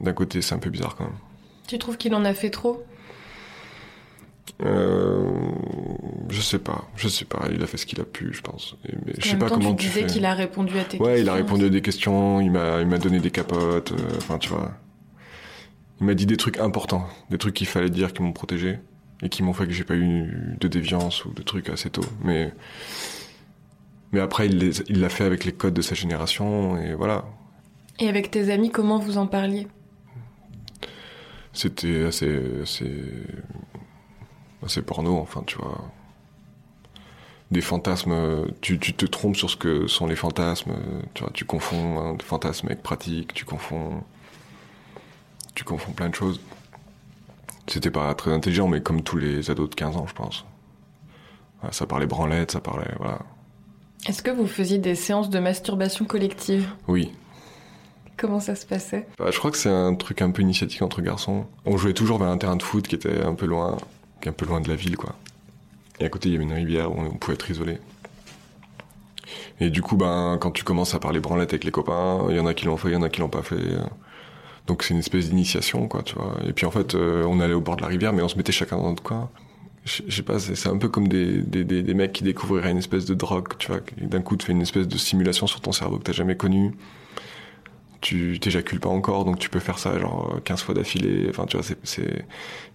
d'un 0.00 0.12
côté 0.12 0.42
c'est 0.42 0.54
un 0.54 0.58
peu 0.58 0.70
bizarre 0.70 0.96
quand 0.96 1.04
même. 1.04 1.18
Tu 1.66 1.78
trouves 1.78 1.96
qu'il 1.96 2.14
en 2.14 2.24
a 2.24 2.34
fait 2.34 2.50
trop? 2.50 2.82
Euh, 4.64 5.30
je 6.28 6.40
sais 6.40 6.58
pas, 6.58 6.84
je 6.96 7.08
sais 7.08 7.24
pas. 7.24 7.48
Il 7.52 7.62
a 7.62 7.66
fait 7.66 7.76
ce 7.76 7.86
qu'il 7.86 8.00
a 8.00 8.04
pu, 8.04 8.32
je 8.32 8.42
pense. 8.42 8.76
mais 8.84 9.14
je 9.18 9.28
sais 9.28 9.36
pas 9.36 9.48
comment 9.48 9.74
tu 9.74 9.86
disais 9.86 10.06
qu'il 10.06 10.24
a 10.24 10.34
répondu 10.34 10.78
à 10.78 10.84
tes 10.84 10.98
questions. 10.98 11.04
Ouais, 11.04 11.20
il 11.20 11.28
a 11.28 11.34
répondu 11.34 11.64
à 11.64 11.68
des 11.68 11.82
questions. 11.82 12.40
Il 12.40 12.50
m'a, 12.50 12.80
il 12.80 12.86
m'a 12.86 12.98
donné 12.98 13.18
des 13.18 13.30
capotes. 13.30 13.92
Euh, 13.92 14.16
enfin, 14.18 14.38
tu 14.38 14.48
vois. 14.50 14.72
Il 16.00 16.06
m'a 16.06 16.14
dit 16.14 16.26
des 16.26 16.36
trucs 16.36 16.58
importants, 16.58 17.06
des 17.30 17.38
trucs 17.38 17.54
qu'il 17.54 17.66
fallait 17.66 17.90
dire 17.90 18.12
qui 18.12 18.22
m'ont 18.22 18.32
protégé. 18.32 18.78
Et 19.22 19.28
qui 19.28 19.42
m'ont 19.42 19.52
fait 19.52 19.66
que 19.66 19.72
j'ai 19.72 19.84
pas 19.84 19.94
eu 19.94 20.56
de 20.60 20.68
déviance 20.68 21.24
ou 21.24 21.32
de 21.32 21.42
trucs 21.42 21.68
assez 21.68 21.90
tôt. 21.90 22.04
Mais 22.24 22.52
mais 24.12 24.20
après, 24.20 24.46
il 24.46 25.00
l'a 25.00 25.08
fait 25.08 25.24
avec 25.24 25.44
les 25.44 25.52
codes 25.52 25.72
de 25.72 25.80
sa 25.80 25.94
génération 25.94 26.76
et 26.76 26.94
voilà. 26.94 27.24
Et 27.98 28.08
avec 28.08 28.30
tes 28.30 28.50
amis, 28.50 28.70
comment 28.70 28.98
vous 28.98 29.16
en 29.16 29.26
parliez? 29.26 29.66
C'était 31.54 32.04
assez, 32.04 32.40
assez, 32.62 32.90
assez 34.64 34.82
porno, 34.82 35.18
enfin, 35.18 35.42
tu 35.46 35.56
vois. 35.56 35.80
Des 37.50 37.60
fantasmes, 37.60 38.46
tu, 38.62 38.78
tu 38.78 38.94
te 38.94 39.04
trompes 39.04 39.36
sur 39.36 39.50
ce 39.50 39.56
que 39.56 39.86
sont 39.86 40.06
les 40.06 40.16
fantasmes, 40.16 40.74
tu 41.12 41.22
vois, 41.22 41.32
tu 41.34 41.44
confonds 41.44 41.98
hein, 41.98 42.16
fantasmes 42.22 42.66
avec 42.68 42.82
pratique, 42.82 43.34
tu 43.34 43.44
confonds, 43.44 44.02
tu 45.54 45.62
confonds 45.62 45.92
plein 45.92 46.08
de 46.08 46.14
choses. 46.14 46.40
C'était 47.66 47.90
pas 47.90 48.12
très 48.14 48.32
intelligent, 48.32 48.68
mais 48.68 48.80
comme 48.80 49.02
tous 49.02 49.18
les 49.18 49.50
ados 49.50 49.70
de 49.70 49.74
15 49.74 49.96
ans, 49.96 50.06
je 50.06 50.14
pense. 50.14 50.44
Ça 51.70 51.86
parlait 51.86 52.06
branlette, 52.06 52.50
ça 52.50 52.60
parlait, 52.60 52.90
voilà. 52.98 53.20
Est-ce 54.08 54.22
que 54.22 54.32
vous 54.32 54.48
faisiez 54.48 54.78
des 54.78 54.96
séances 54.96 55.30
de 55.30 55.38
masturbation 55.38 56.04
collective? 56.04 56.68
Oui, 56.88 57.12
Comment 58.16 58.40
ça 58.40 58.54
se 58.54 58.66
passait? 58.66 59.08
Bah, 59.18 59.30
je 59.32 59.38
crois 59.38 59.50
que 59.50 59.56
c'est 59.56 59.68
un 59.68 59.94
truc 59.94 60.22
un 60.22 60.30
peu 60.30 60.42
initiatique 60.42 60.82
entre 60.82 61.02
garçons. 61.02 61.46
On 61.64 61.76
jouait 61.76 61.94
toujours 61.94 62.18
vers 62.18 62.28
un 62.28 62.38
terrain 62.38 62.56
de 62.56 62.62
foot 62.62 62.86
qui 62.86 62.94
était 62.94 63.20
un 63.22 63.34
peu 63.34 63.46
loin, 63.46 63.78
qui 64.20 64.28
est 64.28 64.30
un 64.30 64.34
peu 64.34 64.46
loin 64.46 64.60
de 64.60 64.68
la 64.68 64.76
ville, 64.76 64.96
quoi. 64.96 65.16
Et 65.98 66.04
à 66.04 66.08
côté, 66.08 66.28
il 66.28 66.32
y 66.32 66.34
avait 66.36 66.44
une 66.44 66.52
rivière 66.52 66.92
où 66.92 67.00
on 67.00 67.10
pouvait 67.16 67.34
être 67.34 67.50
isolé. 67.50 67.78
Et 69.60 69.70
du 69.70 69.82
coup, 69.82 69.96
ben, 69.96 70.38
quand 70.40 70.50
tu 70.50 70.62
commences 70.62 70.94
à 70.94 71.00
parler 71.00 71.20
branlette 71.20 71.50
avec 71.50 71.64
les 71.64 71.70
copains, 71.70 72.26
il 72.28 72.36
y 72.36 72.40
en 72.40 72.46
a 72.46 72.54
qui 72.54 72.66
l'ont 72.66 72.76
fait, 72.76 72.88
il 72.88 72.94
y 72.94 72.96
en 72.96 73.02
a 73.02 73.08
qui 73.08 73.20
l'ont 73.20 73.28
pas 73.28 73.42
fait. 73.42 73.56
Donc 74.66 74.82
c'est 74.82 74.94
une 74.94 75.00
espèce 75.00 75.28
d'initiation, 75.28 75.88
quoi, 75.88 76.02
tu 76.02 76.14
vois. 76.14 76.36
Et 76.46 76.52
puis 76.52 76.66
en 76.66 76.70
fait, 76.70 76.94
euh, 76.94 77.24
on 77.24 77.40
allait 77.40 77.54
au 77.54 77.60
bord 77.60 77.76
de 77.76 77.82
la 77.82 77.88
rivière, 77.88 78.12
mais 78.12 78.22
on 78.22 78.28
se 78.28 78.36
mettait 78.36 78.52
chacun 78.52 78.76
dans 78.76 78.90
notre 78.90 79.02
coin. 79.02 79.30
Je 79.84 80.02
sais 80.08 80.22
pas, 80.22 80.38
c'est 80.38 80.68
un 80.68 80.78
peu 80.78 80.88
comme 80.88 81.08
des, 81.08 81.42
des, 81.42 81.64
des, 81.64 81.94
mecs 81.94 82.12
qui 82.12 82.22
découvriraient 82.22 82.70
une 82.70 82.78
espèce 82.78 83.04
de 83.04 83.14
drogue, 83.14 83.48
tu 83.58 83.66
vois. 83.66 83.80
D'un 84.00 84.22
coup, 84.22 84.36
tu 84.36 84.46
fais 84.46 84.52
une 84.52 84.62
espèce 84.62 84.86
de 84.86 84.96
stimulation 84.96 85.48
sur 85.48 85.60
ton 85.60 85.72
cerveau 85.72 85.98
que 85.98 86.04
t'as 86.04 86.12
jamais 86.12 86.36
connu 86.36 86.72
tu 88.02 88.38
t'éjacules 88.40 88.80
pas 88.80 88.88
encore, 88.90 89.24
donc 89.24 89.38
tu 89.38 89.48
peux 89.48 89.60
faire 89.60 89.78
ça 89.78 89.98
genre 89.98 90.40
15 90.44 90.60
fois 90.60 90.74
d'affilée. 90.74 91.26
Enfin, 91.30 91.46
tu 91.46 91.56
vois, 91.56 91.64
c'est, 91.84 92.26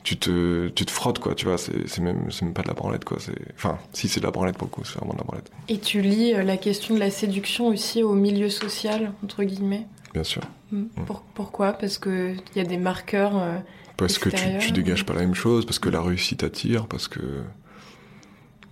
tu 0.04 0.18
te, 0.18 0.70
tu 0.70 0.86
te 0.86 0.92
frottes 0.92 1.20
quoi, 1.20 1.36
tu 1.36 1.46
vois. 1.46 1.58
C'est, 1.58 2.00
même, 2.00 2.30
même 2.42 2.54
pas 2.54 2.64
de 2.64 2.68
la 2.70 2.74
branlette 2.74 3.06
quoi. 3.06 3.18
Enfin, 3.54 3.78
si 3.94 4.08
c'est 4.08 4.22
de 4.22 4.26
la 4.26 4.32
branlette 4.32 4.58
pour 4.58 4.68
le 4.68 4.72
coup, 4.72 4.84
c'est 4.86 4.98
vraiment 4.98 5.14
de 5.14 5.20
la 5.20 5.26
branlette, 5.26 5.52
Et 5.68 5.80
tu 5.80 6.02
lis 6.02 6.34
euh, 6.34 6.44
la 6.44 6.58
question 6.58 6.96
de 6.96 7.00
la 7.00 7.12
séduction 7.12 7.68
aussi 7.68 8.02
au 8.02 8.14
milieu 8.14 8.50
social, 8.50 9.12
entre 9.24 9.44
guillemets? 9.44 9.86
Bien 10.14 10.24
sûr. 10.24 10.42
Mm. 10.72 10.84
Pour- 11.06 11.22
pourquoi? 11.22 11.74
Parce 11.74 11.98
qu'il 11.98 12.42
y 12.56 12.60
a 12.60 12.64
des 12.64 12.78
marqueurs. 12.78 13.38
euh, 13.38 13.58
Parce 13.98 14.18
que 14.18 14.30
tu, 14.30 14.36
tu 14.60 14.72
dégages 14.72 15.06
pas 15.06 15.14
la 15.14 15.22
même 15.22 15.36
chose, 15.36 15.66
parce 15.66 15.80
que 15.80 15.90
la 15.90 16.02
réussite 16.02 16.44
attire, 16.44 16.88
parce 16.88 17.08
que, 17.08 17.44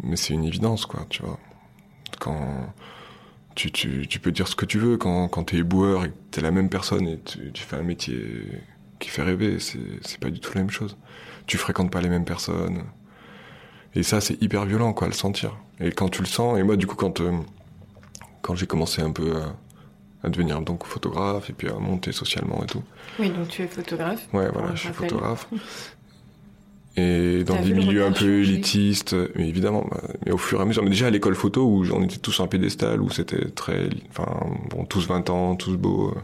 mais 0.04 0.16
c'est 0.16 0.34
une 0.34 0.44
évidence 0.44 0.86
quoi, 0.86 1.06
tu 1.10 1.22
vois. 1.22 1.40
Quand 2.20 2.74
tu, 3.56 3.72
tu, 3.72 4.08
tu 4.08 4.20
peux 4.20 4.32
dire 4.32 4.48
ce 4.48 4.56
que 4.56 4.66
tu 4.66 4.78
veux 4.80 4.98
quand, 4.98 5.28
quand 5.28 5.46
t'es 5.46 5.58
éboueur 5.58 6.06
et 6.06 6.10
que 6.10 6.16
t'es 6.32 6.42
la 6.42 6.52
même 6.52 6.70
personne 6.70 7.08
et 7.08 7.20
tu, 7.20 7.52
tu 7.54 7.64
fais 7.64 7.78
un 7.78 7.84
métier 7.84 8.18
qui 9.00 9.10
fait 9.10 9.24
rêver, 9.24 9.60
c'est, 9.60 9.80
c'est 10.02 10.20
pas 10.20 10.30
du 10.30 10.40
tout 10.40 10.52
la 10.56 10.62
même 10.62 10.70
chose. 10.70 10.98
Tu 11.48 11.58
fréquentes 11.58 11.92
pas 11.92 12.02
les 12.02 12.10
mêmes 12.10 12.26
personnes. 12.26 12.84
Et 13.94 14.04
ça, 14.04 14.20
c'est 14.20 14.42
hyper 14.42 14.66
violent, 14.66 14.92
quoi, 14.94 15.08
à 15.08 15.10
le 15.10 15.16
sentir. 15.16 15.56
Et 15.80 15.92
quand 15.92 16.10
tu 16.10 16.22
le 16.22 16.28
sens, 16.28 16.58
et 16.60 16.64
moi, 16.64 16.76
du 16.76 16.86
coup, 16.88 16.96
quand, 16.96 17.22
euh, 17.22 17.32
quand 18.42 18.56
j'ai 18.56 18.68
commencé 18.68 19.02
un 19.02 19.12
peu 19.12 19.38
à, 19.38 19.56
à 20.26 20.30
devenir 20.30 20.62
donc 20.62 20.86
photographe 20.86 21.50
et 21.50 21.54
puis 21.54 21.70
à 21.70 21.76
monter 21.76 22.12
socialement 22.12 22.62
et 22.64 22.68
tout. 22.68 22.84
Oui, 23.20 23.30
donc 23.30 23.48
tu 23.48 23.62
es 23.64 23.68
photographe. 23.68 24.28
Ouais, 24.34 24.50
voilà, 24.52 24.72
je 24.76 24.80
suis 24.80 24.90
rappel. 24.90 25.10
photographe. 25.10 25.48
Et 26.98 27.44
dans 27.44 27.62
des 27.62 27.74
milieux 27.74 28.06
un 28.06 28.14
peu 28.14 28.40
élitistes, 28.42 29.16
mais 29.36 29.50
évidemment, 29.50 29.86
bah, 29.92 30.02
mais 30.26 30.32
au 30.32 30.38
fur 30.38 30.60
et 30.60 30.62
à 30.62 30.66
mesure. 30.66 30.82
Mais 30.82 30.90
déjà 30.90 31.08
à 31.08 31.10
l'école 31.10 31.36
photo, 31.36 31.66
où 31.66 31.86
on 31.92 32.02
était 32.04 32.16
tous 32.20 32.40
un 32.40 32.48
pédestal, 32.48 33.02
où 33.02 33.10
c'était 33.10 33.50
très. 33.50 33.90
Enfin, 34.12 34.26
bon, 34.70 34.86
tous 34.86 35.06
20 35.06 35.30
ans, 35.30 35.56
tous 35.58 35.76
beaux. 35.76 36.12
euh, 36.16 36.20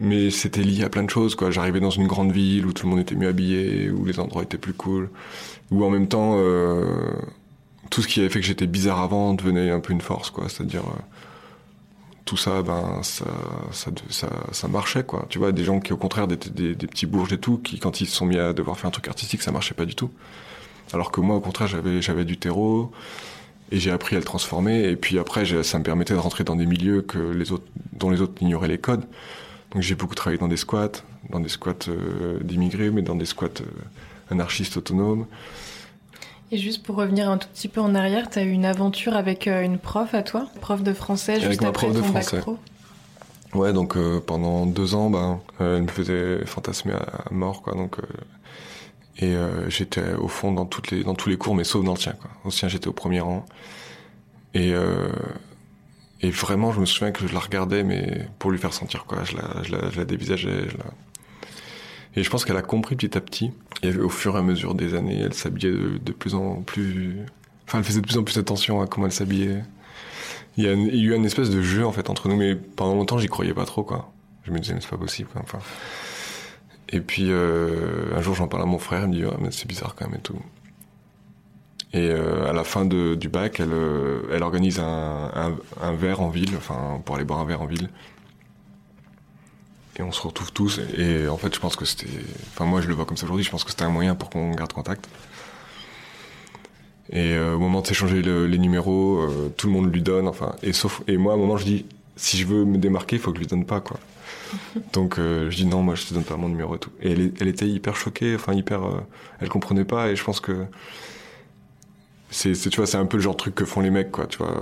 Mais 0.00 0.30
c'était 0.30 0.62
lié 0.62 0.82
à 0.82 0.88
plein 0.88 1.04
de 1.04 1.10
choses, 1.10 1.36
quoi. 1.36 1.52
J'arrivais 1.52 1.78
dans 1.78 1.90
une 1.90 2.08
grande 2.08 2.32
ville 2.32 2.66
où 2.66 2.72
tout 2.72 2.86
le 2.86 2.90
monde 2.90 2.98
était 3.02 3.14
mieux 3.14 3.28
habillé, 3.28 3.88
où 3.90 4.04
les 4.04 4.18
endroits 4.18 4.42
étaient 4.42 4.58
plus 4.58 4.72
cool, 4.74 5.10
où 5.70 5.84
en 5.84 5.90
même 5.90 6.08
temps, 6.08 6.32
euh, 6.38 7.12
tout 7.90 8.02
ce 8.02 8.08
qui 8.08 8.18
avait 8.18 8.30
fait 8.30 8.40
que 8.40 8.46
j'étais 8.46 8.66
bizarre 8.66 8.98
avant 9.00 9.32
devenait 9.34 9.70
un 9.70 9.78
peu 9.78 9.92
une 9.92 10.00
force, 10.00 10.30
quoi. 10.30 10.48
C'est-à-dire. 10.48 10.82
euh, 10.88 11.00
tout 12.24 12.36
ça, 12.36 12.62
ben, 12.62 13.00
ça, 13.02 13.26
ça, 14.50 14.68
marchait, 14.68 15.04
quoi. 15.04 15.26
Tu 15.28 15.38
vois, 15.38 15.52
des 15.52 15.64
gens 15.64 15.80
qui, 15.80 15.92
au 15.92 15.96
contraire, 15.96 16.26
des, 16.26 16.36
des 16.36 16.86
petits 16.86 17.06
bourges 17.06 17.32
et 17.32 17.38
tout, 17.38 17.58
qui, 17.58 17.78
quand 17.78 18.00
ils 18.00 18.06
se 18.06 18.16
sont 18.16 18.26
mis 18.26 18.38
à 18.38 18.52
devoir 18.52 18.78
faire 18.78 18.88
un 18.88 18.92
truc 18.92 19.08
artistique, 19.08 19.42
ça 19.42 19.52
marchait 19.52 19.74
pas 19.74 19.84
du 19.84 19.94
tout. 19.94 20.10
Alors 20.92 21.10
que 21.10 21.20
moi, 21.20 21.36
au 21.36 21.40
contraire, 21.40 21.68
j'avais, 21.68 22.24
du 22.24 22.36
terreau, 22.36 22.92
et 23.70 23.78
j'ai 23.78 23.90
appris 23.90 24.16
à 24.16 24.18
le 24.18 24.24
transformer, 24.24 24.84
et 24.84 24.96
puis 24.96 25.18
après, 25.18 25.44
ça 25.62 25.78
me 25.78 25.84
permettait 25.84 26.14
de 26.14 26.18
rentrer 26.18 26.44
dans 26.44 26.56
des 26.56 26.66
milieux 26.66 27.02
que 27.02 27.18
les 27.18 27.52
autres, 27.52 27.64
dont 27.92 28.10
les 28.10 28.20
autres 28.20 28.40
ignoraient 28.42 28.68
les 28.68 28.78
codes. 28.78 29.04
Donc 29.72 29.82
j'ai 29.82 29.94
beaucoup 29.94 30.14
travaillé 30.14 30.38
dans 30.38 30.48
des 30.48 30.56
squats, 30.56 31.02
dans 31.30 31.40
des 31.40 31.48
squats 31.48 31.88
euh, 31.88 32.38
d'immigrés, 32.40 32.90
mais 32.90 33.02
dans 33.02 33.16
des 33.16 33.24
squats 33.24 33.46
euh, 33.60 34.30
anarchistes 34.30 34.76
autonomes. 34.76 35.26
Et 36.54 36.56
juste 36.56 36.84
pour 36.84 36.94
revenir 36.94 37.28
un 37.28 37.36
tout 37.36 37.48
petit 37.52 37.66
peu 37.66 37.80
en 37.80 37.96
arrière, 37.96 38.30
tu 38.30 38.38
as 38.38 38.44
eu 38.44 38.52
une 38.52 38.64
aventure 38.64 39.16
avec 39.16 39.48
euh, 39.48 39.62
une 39.62 39.76
prof 39.76 40.14
à 40.14 40.22
toi, 40.22 40.46
prof 40.60 40.84
de 40.84 40.92
français, 40.92 41.32
Avec 41.32 41.48
juste 41.48 41.62
ma 41.62 41.70
après 41.70 41.88
prof 41.88 41.96
de 41.96 42.00
ton 42.00 42.12
bac 42.12 42.22
français. 42.22 42.42
pro. 42.42 42.58
Ouais, 43.54 43.72
donc 43.72 43.96
euh, 43.96 44.20
pendant 44.24 44.64
deux 44.64 44.94
ans, 44.94 45.10
ben, 45.10 45.40
euh, 45.60 45.78
elle 45.78 45.82
me 45.82 45.88
faisait 45.88 46.46
fantasmer 46.46 46.92
à, 46.92 47.24
mort, 47.32 47.62
quoi. 47.62 47.74
Donc, 47.74 47.98
euh, 47.98 48.04
et 49.18 49.34
j'étais 49.68 50.12
au 50.14 50.28
fond 50.28 50.52
dans 50.52 50.64
toutes 50.64 50.92
les 50.92 51.02
dans 51.02 51.16
tous 51.16 51.28
les 51.28 51.36
cours, 51.36 51.56
mais 51.56 51.64
sauf 51.64 51.84
dans 51.84 51.94
le 51.94 51.98
sien, 51.98 52.12
quoi. 52.12 52.30
Au 52.44 52.52
sien, 52.52 52.68
j'étais 52.68 52.86
au 52.86 52.92
premier 52.92 53.18
rang. 53.18 53.44
Et 54.54 54.72
et 56.20 56.30
vraiment, 56.30 56.70
je 56.70 56.78
me 56.78 56.86
souviens 56.86 57.10
que 57.10 57.26
je 57.26 57.34
la 57.34 57.40
regardais, 57.40 57.82
mais 57.82 58.28
pour 58.38 58.52
lui 58.52 58.58
faire 58.58 58.72
sentir 58.72 59.06
quoi. 59.06 59.24
Je 59.24 59.36
la 59.36 59.62
je 59.64 59.72
la, 59.72 59.90
je 59.90 59.96
la 59.98 60.04
dévisageais. 60.04 60.68
Je 60.68 60.76
la... 60.76 60.84
Et 62.16 62.22
je 62.22 62.30
pense 62.30 62.44
qu'elle 62.44 62.56
a 62.56 62.62
compris 62.62 62.96
petit 62.96 63.16
à 63.16 63.20
petit. 63.20 63.52
Et 63.82 63.96
au 63.96 64.08
fur 64.08 64.36
et 64.36 64.38
à 64.38 64.42
mesure 64.42 64.74
des 64.74 64.94
années, 64.94 65.20
elle 65.20 65.34
s'habillait 65.34 65.72
de, 65.72 66.12
plus 66.12 66.34
en 66.34 66.62
plus. 66.62 67.18
Enfin, 67.66 67.78
elle 67.78 67.84
faisait 67.84 68.00
de 68.00 68.06
plus 68.06 68.16
en 68.16 68.22
plus 68.22 68.38
attention 68.38 68.80
à 68.80 68.86
comment 68.86 69.06
elle 69.06 69.12
s'habillait. 69.12 69.62
Il 70.56 70.64
y, 70.64 70.68
a, 70.68 70.72
eu 70.72 71.14
une 71.14 71.24
espèce 71.24 71.50
de 71.50 71.60
jeu 71.62 71.84
en 71.84 71.90
fait 71.90 72.08
entre 72.10 72.28
nous, 72.28 72.36
mais 72.36 72.54
pendant 72.54 72.94
longtemps 72.94 73.18
j'y 73.18 73.26
croyais 73.26 73.54
pas 73.54 73.64
trop. 73.64 73.86
Je 74.44 74.52
me 74.52 74.58
disais 74.60 74.74
mais 74.74 74.80
c'est 74.80 74.90
pas 74.90 74.96
possible. 74.96 75.28
Et 76.90 77.00
puis 77.00 77.26
euh, 77.28 78.14
un 78.14 78.20
jour 78.20 78.36
j'en 78.36 78.46
parle 78.46 78.62
à 78.62 78.66
mon 78.66 78.78
frère, 78.78 79.02
il 79.02 79.08
me 79.08 79.14
dit 79.14 79.24
ah, 79.24 79.36
c'est 79.50 79.66
bizarre 79.66 79.96
quand 79.96 80.06
même 80.06 80.18
et 80.18 80.22
tout. 80.22 80.38
Et 81.92 82.08
euh, 82.10 82.48
à 82.48 82.52
la 82.52 82.62
fin 82.62 82.84
du 82.84 83.28
bac, 83.28 83.58
elle, 83.58 83.72
euh, 83.72 84.40
organise 84.40 84.78
un, 84.78 85.56
un 85.82 85.92
verre 85.92 86.20
en 86.20 86.28
ville, 86.28 86.56
enfin 86.56 87.00
pour 87.04 87.16
aller 87.16 87.24
boire 87.24 87.40
un 87.40 87.44
verre 87.44 87.62
en 87.62 87.66
ville. 87.66 87.88
Et 89.96 90.02
on 90.02 90.10
se 90.12 90.20
retrouve 90.22 90.52
tous. 90.52 90.80
Et 90.98 91.28
en 91.28 91.36
fait, 91.36 91.54
je 91.54 91.60
pense 91.60 91.76
que 91.76 91.84
c'était. 91.84 92.08
Enfin, 92.48 92.64
moi, 92.64 92.80
je 92.80 92.88
le 92.88 92.94
vois 92.94 93.04
comme 93.04 93.16
ça 93.16 93.24
aujourd'hui. 93.24 93.44
Je 93.44 93.50
pense 93.50 93.64
que 93.64 93.70
c'était 93.70 93.84
un 93.84 93.90
moyen 93.90 94.14
pour 94.14 94.30
qu'on 94.30 94.50
garde 94.52 94.72
contact. 94.72 95.08
Et 97.10 97.34
euh, 97.34 97.54
au 97.54 97.58
moment 97.58 97.80
de 97.82 97.86
s'échanger 97.86 98.22
le- 98.22 98.46
les 98.46 98.58
numéros, 98.58 99.18
euh, 99.20 99.52
tout 99.56 99.66
le 99.66 99.72
monde 99.72 99.92
lui 99.92 100.02
donne. 100.02 100.26
Enfin, 100.26 100.54
et 100.62 100.72
sauf 100.72 101.02
et 101.06 101.16
moi, 101.16 101.32
à 101.34 101.36
un 101.36 101.38
moment, 101.38 101.56
je 101.56 101.64
dis 101.64 101.86
si 102.16 102.36
je 102.38 102.46
veux 102.46 102.64
me 102.64 102.78
démarquer, 102.78 103.16
il 103.16 103.22
faut 103.22 103.30
que 103.30 103.36
je 103.36 103.40
lui 103.42 103.46
donne 103.48 103.66
pas 103.66 103.80
quoi. 103.80 103.98
Donc 104.92 105.18
euh, 105.18 105.50
je 105.50 105.56
dis 105.56 105.66
non, 105.66 105.82
moi, 105.82 105.94
je 105.94 106.06
te 106.06 106.14
donne 106.14 106.24
pas 106.24 106.36
mon 106.36 106.48
numéro 106.48 106.74
et 106.76 106.78
tout. 106.78 106.90
Et 107.02 107.12
elle, 107.12 107.48
était 107.48 107.68
hyper 107.68 107.94
choquée. 107.96 108.34
Enfin, 108.34 108.54
hyper. 108.54 108.80
elle 109.40 109.48
comprenait 109.48 109.84
pas. 109.84 110.08
Et 110.10 110.16
je 110.16 110.24
pense 110.24 110.40
que 110.40 110.66
c'est, 112.30 112.54
c'est 112.54 112.70
tu 112.70 112.78
vois, 112.78 112.86
c'est 112.86 112.96
un 112.96 113.06
peu 113.06 113.16
le 113.16 113.22
genre 113.22 113.34
de 113.34 113.38
truc 113.38 113.54
que 113.54 113.64
font 113.64 113.80
les 113.80 113.90
mecs 113.90 114.10
quoi. 114.10 114.26
Tu 114.26 114.38
vois. 114.38 114.60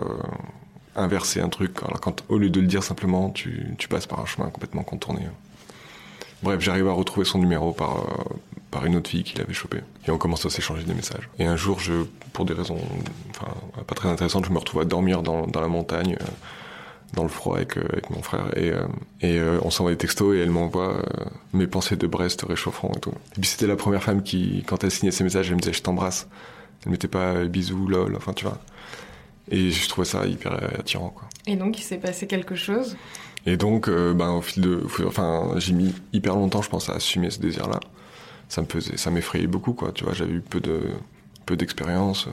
Inverser 0.97 1.41
un 1.41 1.49
truc. 1.49 1.83
Alors 1.83 2.01
quand 2.01 2.25
au 2.29 2.39
lieu 2.39 2.51
de 2.51 2.61
le 2.61 2.67
dire 2.67 2.83
simplement, 2.83 3.31
tu, 3.31 3.77
passes 3.89 4.07
par 4.07 4.21
un 4.21 4.27
chemin 4.27 4.49
complètement 4.51 4.83
contourné. 4.83 5.23
Bref, 6.43 6.61
j'arrive 6.61 6.89
à 6.89 6.93
retrouver 6.93 7.25
son 7.25 7.39
numéro 7.39 7.73
par, 7.73 7.99
euh, 7.99 8.35
par 8.71 8.85
une 8.85 8.97
autre 8.97 9.09
fille 9.09 9.23
qui 9.23 9.39
l'avait 9.39 9.53
chopé. 9.53 9.79
Et 10.07 10.11
on 10.11 10.19
commence 10.19 10.45
à 10.45 10.51
s'échanger 10.51 10.83
des 10.83 10.95
messages. 10.95 11.29
Et 11.39 11.47
un 11.47 11.57
jour, 11.57 11.79
je, 11.79 11.93
pour 12.33 12.45
des 12.45 12.55
raisons 12.55 12.79
pas 13.87 13.95
très 13.95 14.09
intéressantes, 14.09 14.47
je 14.47 14.51
me 14.51 14.59
retrouve 14.59 14.81
à 14.81 14.85
dormir 14.85 15.23
dans, 15.23 15.47
dans 15.47 15.61
la 15.61 15.69
montagne, 15.69 16.17
euh, 16.21 16.25
dans 17.15 17.23
le 17.23 17.29
froid 17.29 17.57
avec, 17.57 17.79
euh, 17.79 17.85
avec 17.93 18.11
mon 18.11 18.23
frère. 18.23 18.47
Et, 18.57 18.73
et 19.21 19.41
on 19.63 19.71
s'envoie 19.71 19.93
des 19.93 19.99
textos 19.99 20.35
et 20.37 20.41
elle 20.41 20.51
m'envoie 20.51 21.05
mes 21.53 21.69
pensées 21.69 21.97
de 21.97 22.07
Brest 22.07 22.43
réchauffant 22.43 22.91
et 22.97 23.01
tout. 23.01 23.13
Et 23.37 23.41
puis 23.41 23.49
c'était 23.49 23.69
la 23.69 23.77
première 23.77 24.03
femme 24.03 24.23
qui, 24.23 24.65
quand 24.67 24.83
elle 24.83 24.91
signait 24.91 25.13
ses 25.13 25.23
messages, 25.23 25.49
elle 25.49 25.57
me 25.57 25.61
disait 25.61 25.73
je 25.73 25.83
t'embrasse. 25.83 26.29
Elle 26.85 26.91
mettait 26.91 27.09
pas 27.09 27.45
bisous, 27.45 27.87
lol, 27.87 28.17
enfin 28.17 28.33
tu 28.33 28.45
vois. 28.45 28.59
Et 29.51 29.71
je 29.71 29.89
trouvais 29.89 30.07
ça 30.07 30.27
hyper 30.27 30.53
attirant 30.79 31.11
quoi. 31.11 31.29
Et 31.47 31.57
donc 31.57 31.79
il 31.79 31.83
s'est 31.83 31.99
passé 31.99 32.27
quelque 32.27 32.55
chose? 32.55 32.97
Et 33.45 33.57
donc, 33.57 33.89
euh, 33.89 34.15
ben, 34.15 34.31
au 34.31 34.43
fil 34.43 34.63
de, 34.63 34.87
enfin, 35.07 35.55
j'ai 35.57 35.73
mis 35.73 35.95
hyper 36.13 36.35
longtemps, 36.37 36.63
je 36.63 36.71
pense, 36.71 36.89
à 36.89 36.95
assumer 36.95 37.31
ce 37.31 37.41
désir-là. 37.41 37.81
Ça 38.49 38.63
me 38.63 38.67
faisait, 38.67 38.97
ça 38.97 39.11
m'effrayait 39.11 39.47
beaucoup, 39.47 39.73
quoi. 39.73 39.93
Tu 39.93 40.05
vois, 40.05 40.13
j'avais 40.13 40.33
eu 40.33 40.41
peu 40.41 40.61
de, 40.61 40.83
peu 41.45 41.57
d'expérience. 41.57 42.29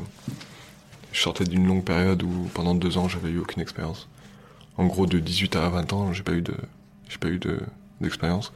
Je 1.11 1.21
sortais 1.21 1.45
d'une 1.45 1.65
longue 1.65 1.83
période 1.83 2.21
où, 2.21 2.49
pendant 2.53 2.75
deux 2.75 2.97
ans, 2.97 3.07
j'avais 3.09 3.29
eu 3.29 3.39
aucune 3.39 3.61
expérience. 3.61 4.07
En 4.77 4.85
gros, 4.85 5.07
de 5.07 5.19
18 5.19 5.55
à 5.55 5.69
20 5.69 5.93
ans, 5.93 6.13
j'ai 6.13 6.23
pas 6.23 6.33
eu 6.33 6.41
de, 6.41 6.53
j'ai 7.09 7.17
pas 7.17 7.29
eu 7.29 7.39
de, 7.39 7.59
d'expérience. 8.01 8.53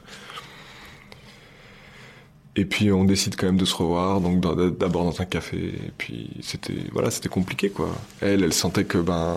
Et 2.56 2.64
puis 2.64 2.92
on 2.92 3.04
décide 3.04 3.34
quand 3.36 3.46
même 3.46 3.56
de 3.56 3.64
se 3.64 3.74
revoir, 3.74 4.20
donc 4.20 4.40
d'abord 4.78 5.04
dans 5.04 5.20
un 5.20 5.24
café. 5.24 5.56
Et 5.56 5.92
puis 5.98 6.30
c'était 6.40 6.74
voilà, 6.92 7.10
c'était 7.10 7.28
compliqué 7.28 7.70
quoi. 7.70 7.88
Elle, 8.20 8.44
elle 8.44 8.52
sentait 8.52 8.84
que 8.84 8.98
ben 8.98 9.36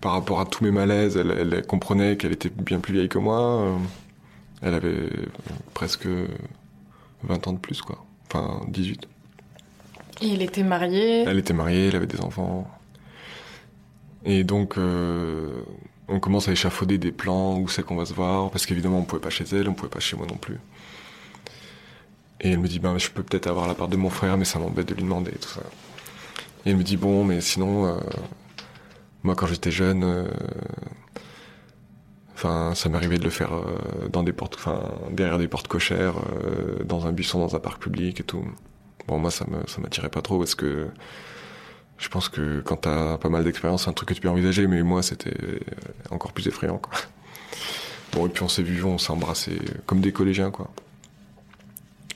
par 0.00 0.12
rapport 0.12 0.40
à 0.40 0.46
tous 0.46 0.64
mes 0.64 0.70
malaises, 0.70 1.16
elle, 1.16 1.30
elle 1.30 1.66
comprenait 1.66 2.16
qu'elle 2.16 2.32
était 2.32 2.50
bien 2.50 2.80
plus 2.80 2.92
vieille 2.92 3.08
que 3.08 3.18
moi. 3.18 3.78
Elle 4.60 4.74
avait 4.74 5.10
presque 5.74 6.08
20 7.24 7.46
ans 7.48 7.52
de 7.52 7.58
plus 7.58 7.82
quoi, 7.82 8.04
enfin 8.26 8.64
18. 8.68 9.08
Et 10.22 10.34
elle 10.34 10.42
était 10.42 10.62
mariée? 10.62 11.24
Elle 11.26 11.38
était 11.38 11.54
mariée, 11.54 11.88
elle 11.88 11.96
avait 11.96 12.06
des 12.06 12.20
enfants. 12.20 12.68
Et 14.24 14.44
donc, 14.44 14.78
euh, 14.78 15.62
on 16.12 16.20
commence 16.20 16.48
à 16.48 16.52
échafauder 16.52 16.98
des 16.98 17.12
plans, 17.12 17.58
où 17.58 17.68
c'est 17.68 17.82
qu'on 17.82 17.96
va 17.96 18.04
se 18.04 18.14
voir, 18.14 18.50
parce 18.50 18.66
qu'évidemment, 18.66 18.98
on 18.98 19.04
pouvait 19.04 19.20
pas 19.22 19.30
chez 19.30 19.44
elle, 19.52 19.68
on 19.68 19.74
pouvait 19.74 19.88
pas 19.88 20.00
chez 20.00 20.16
moi 20.16 20.26
non 20.28 20.36
plus. 20.36 20.58
Et 22.40 22.50
elle 22.50 22.58
me 22.58 22.68
dit, 22.68 22.78
ben, 22.78 22.98
je 22.98 23.10
peux 23.10 23.22
peut-être 23.22 23.46
avoir 23.46 23.66
la 23.66 23.74
part 23.74 23.88
de 23.88 23.96
mon 23.96 24.10
frère, 24.10 24.36
mais 24.36 24.44
ça 24.44 24.58
m'embête 24.58 24.88
de 24.88 24.94
lui 24.94 25.02
demander, 25.02 25.32
tout 25.32 25.48
ça. 25.48 25.62
Et 26.64 26.70
elle 26.70 26.76
me 26.76 26.82
dit, 26.82 26.96
bon, 26.96 27.24
mais 27.24 27.40
sinon, 27.40 27.86
euh, 27.86 27.98
moi, 29.22 29.34
quand 29.34 29.46
j'étais 29.46 29.70
jeune, 29.70 30.04
euh, 30.04 30.28
ça 32.74 32.88
m'arrivait 32.88 33.18
de 33.18 33.24
le 33.24 33.30
faire 33.30 33.52
dans 34.10 34.24
des 34.24 34.32
portes, 34.32 34.56
enfin, 34.56 34.82
derrière 35.12 35.38
des 35.38 35.46
portes 35.46 35.68
cochères, 35.68 36.14
dans 36.84 37.06
un 37.06 37.12
buisson, 37.12 37.38
dans 37.38 37.54
un 37.54 37.60
parc 37.60 37.80
public 37.80 38.18
et 38.18 38.24
tout. 38.24 38.44
Bon, 39.06 39.18
moi, 39.18 39.30
ça 39.30 39.44
me, 39.48 39.64
ça 39.68 39.80
m'attirait 39.80 40.08
pas 40.08 40.22
trop 40.22 40.38
parce 40.38 40.56
que 40.56 40.88
je 41.98 42.08
pense 42.08 42.28
que 42.28 42.60
quand 42.60 42.76
t'as 42.76 43.18
pas 43.18 43.28
mal 43.28 43.44
d'expérience, 43.44 43.84
c'est 43.84 43.90
un 43.90 43.92
truc 43.92 44.08
que 44.08 44.14
tu 44.14 44.20
peux 44.20 44.28
envisager, 44.28 44.66
mais 44.66 44.82
moi, 44.82 45.02
c'était 45.02 45.34
encore 46.10 46.32
plus 46.32 46.46
effrayant. 46.48 46.80
Bon, 48.12 48.26
et 48.26 48.28
puis 48.28 48.42
on 48.42 48.48
s'est 48.48 48.62
vu, 48.62 48.84
on 48.84 48.98
s'est 48.98 49.10
embrassé 49.10 49.58
comme 49.86 50.00
des 50.00 50.12
collégiens, 50.12 50.50
quoi. 50.50 50.70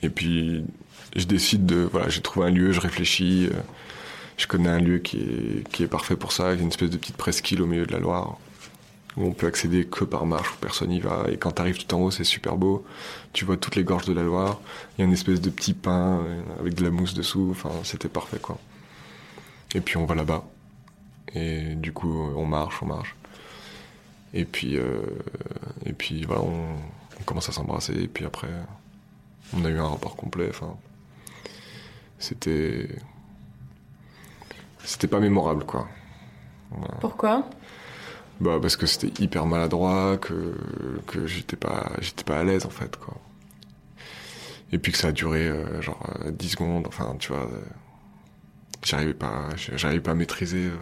Et 0.03 0.09
puis, 0.09 0.63
je 1.15 1.25
décide 1.25 1.65
de, 1.65 1.77
voilà, 1.91 2.09
j'ai 2.09 2.21
trouvé 2.21 2.47
un 2.47 2.51
lieu, 2.51 2.71
je 2.71 2.79
réfléchis, 2.79 3.49
euh, 3.51 3.57
je 4.37 4.45
connais 4.45 4.69
un 4.69 4.79
lieu 4.79 4.99
qui 4.99 5.17
est, 5.17 5.69
qui 5.71 5.83
est 5.83 5.87
parfait 5.87 6.15
pour 6.15 6.31
ça, 6.31 6.53
qui 6.53 6.59
est 6.59 6.63
une 6.63 6.69
espèce 6.69 6.91
de 6.91 6.97
petite 6.97 7.17
presqu'île 7.17 7.61
au 7.61 7.65
milieu 7.65 7.87
de 7.87 7.91
la 7.91 7.99
Loire, 7.99 8.37
où 9.15 9.25
on 9.25 9.31
peut 9.31 9.47
accéder 9.47 9.85
que 9.85 10.03
par 10.03 10.27
marche, 10.27 10.51
où 10.51 10.55
personne 10.61 10.89
n'y 10.89 10.99
va, 10.99 11.25
et 11.31 11.37
quand 11.37 11.51
t'arrives 11.51 11.83
tout 11.83 11.95
en 11.95 11.99
haut, 11.99 12.11
c'est 12.11 12.23
super 12.23 12.57
beau, 12.57 12.85
tu 13.33 13.45
vois 13.45 13.57
toutes 13.57 13.75
les 13.75 13.83
gorges 13.83 14.05
de 14.05 14.13
la 14.13 14.21
Loire, 14.21 14.59
il 14.97 15.01
y 15.01 15.03
a 15.03 15.05
une 15.05 15.13
espèce 15.13 15.41
de 15.41 15.49
petit 15.49 15.73
pain 15.73 16.19
euh, 16.19 16.41
avec 16.59 16.75
de 16.75 16.83
la 16.83 16.91
mousse 16.91 17.15
dessous, 17.15 17.47
enfin, 17.49 17.71
c'était 17.83 18.09
parfait, 18.09 18.39
quoi. 18.39 18.59
Et 19.75 19.81
puis 19.81 19.97
on 19.97 20.05
va 20.05 20.15
là-bas. 20.15 20.43
Et 21.35 21.75
du 21.75 21.91
coup, 21.91 22.31
on 22.35 22.45
marche, 22.45 22.81
on 22.81 22.85
marche. 22.85 23.15
Et 24.33 24.45
puis, 24.45 24.77
euh, 24.77 25.01
et 25.85 25.93
puis 25.93 26.25
voilà, 26.25 26.41
on, 26.41 26.75
commence 27.25 27.49
à 27.49 27.51
s'embrasser. 27.51 27.93
Et 27.93 28.07
puis 28.07 28.25
après, 28.25 28.49
on 29.55 29.65
a 29.65 29.69
eu 29.69 29.79
un 29.79 29.87
rapport 29.87 30.15
complet. 30.15 30.47
Enfin, 30.49 30.75
c'était, 32.19 32.87
c'était 34.83 35.07
pas 35.07 35.19
mémorable, 35.19 35.65
quoi. 35.65 35.87
Pourquoi? 37.01 37.49
Bah 38.39 38.59
parce 38.61 38.75
que 38.75 38.85
c'était 38.85 39.23
hyper 39.23 39.47
maladroit, 39.47 40.17
que 40.17 40.53
que 41.07 41.25
j'étais 41.25 41.55
pas, 41.55 41.91
j'étais 41.99 42.23
pas 42.23 42.39
à 42.39 42.43
l'aise 42.43 42.65
en 42.65 42.69
fait, 42.69 42.95
quoi. 42.97 43.15
Et 44.71 44.77
puis 44.77 44.91
que 44.91 44.97
ça 44.97 45.07
a 45.07 45.11
duré 45.11 45.47
euh, 45.47 45.81
genre 45.81 45.99
10 46.29 46.45
euh, 46.45 46.49
secondes. 46.49 46.87
Enfin, 46.87 47.15
tu 47.19 47.31
vois 47.31 47.49
j'arrivais 48.87 49.13
pas, 49.13 49.49
j'arrivais 49.75 50.01
pas 50.01 50.11
à 50.11 50.15
maîtriser, 50.15 50.65
euh, 50.65 50.75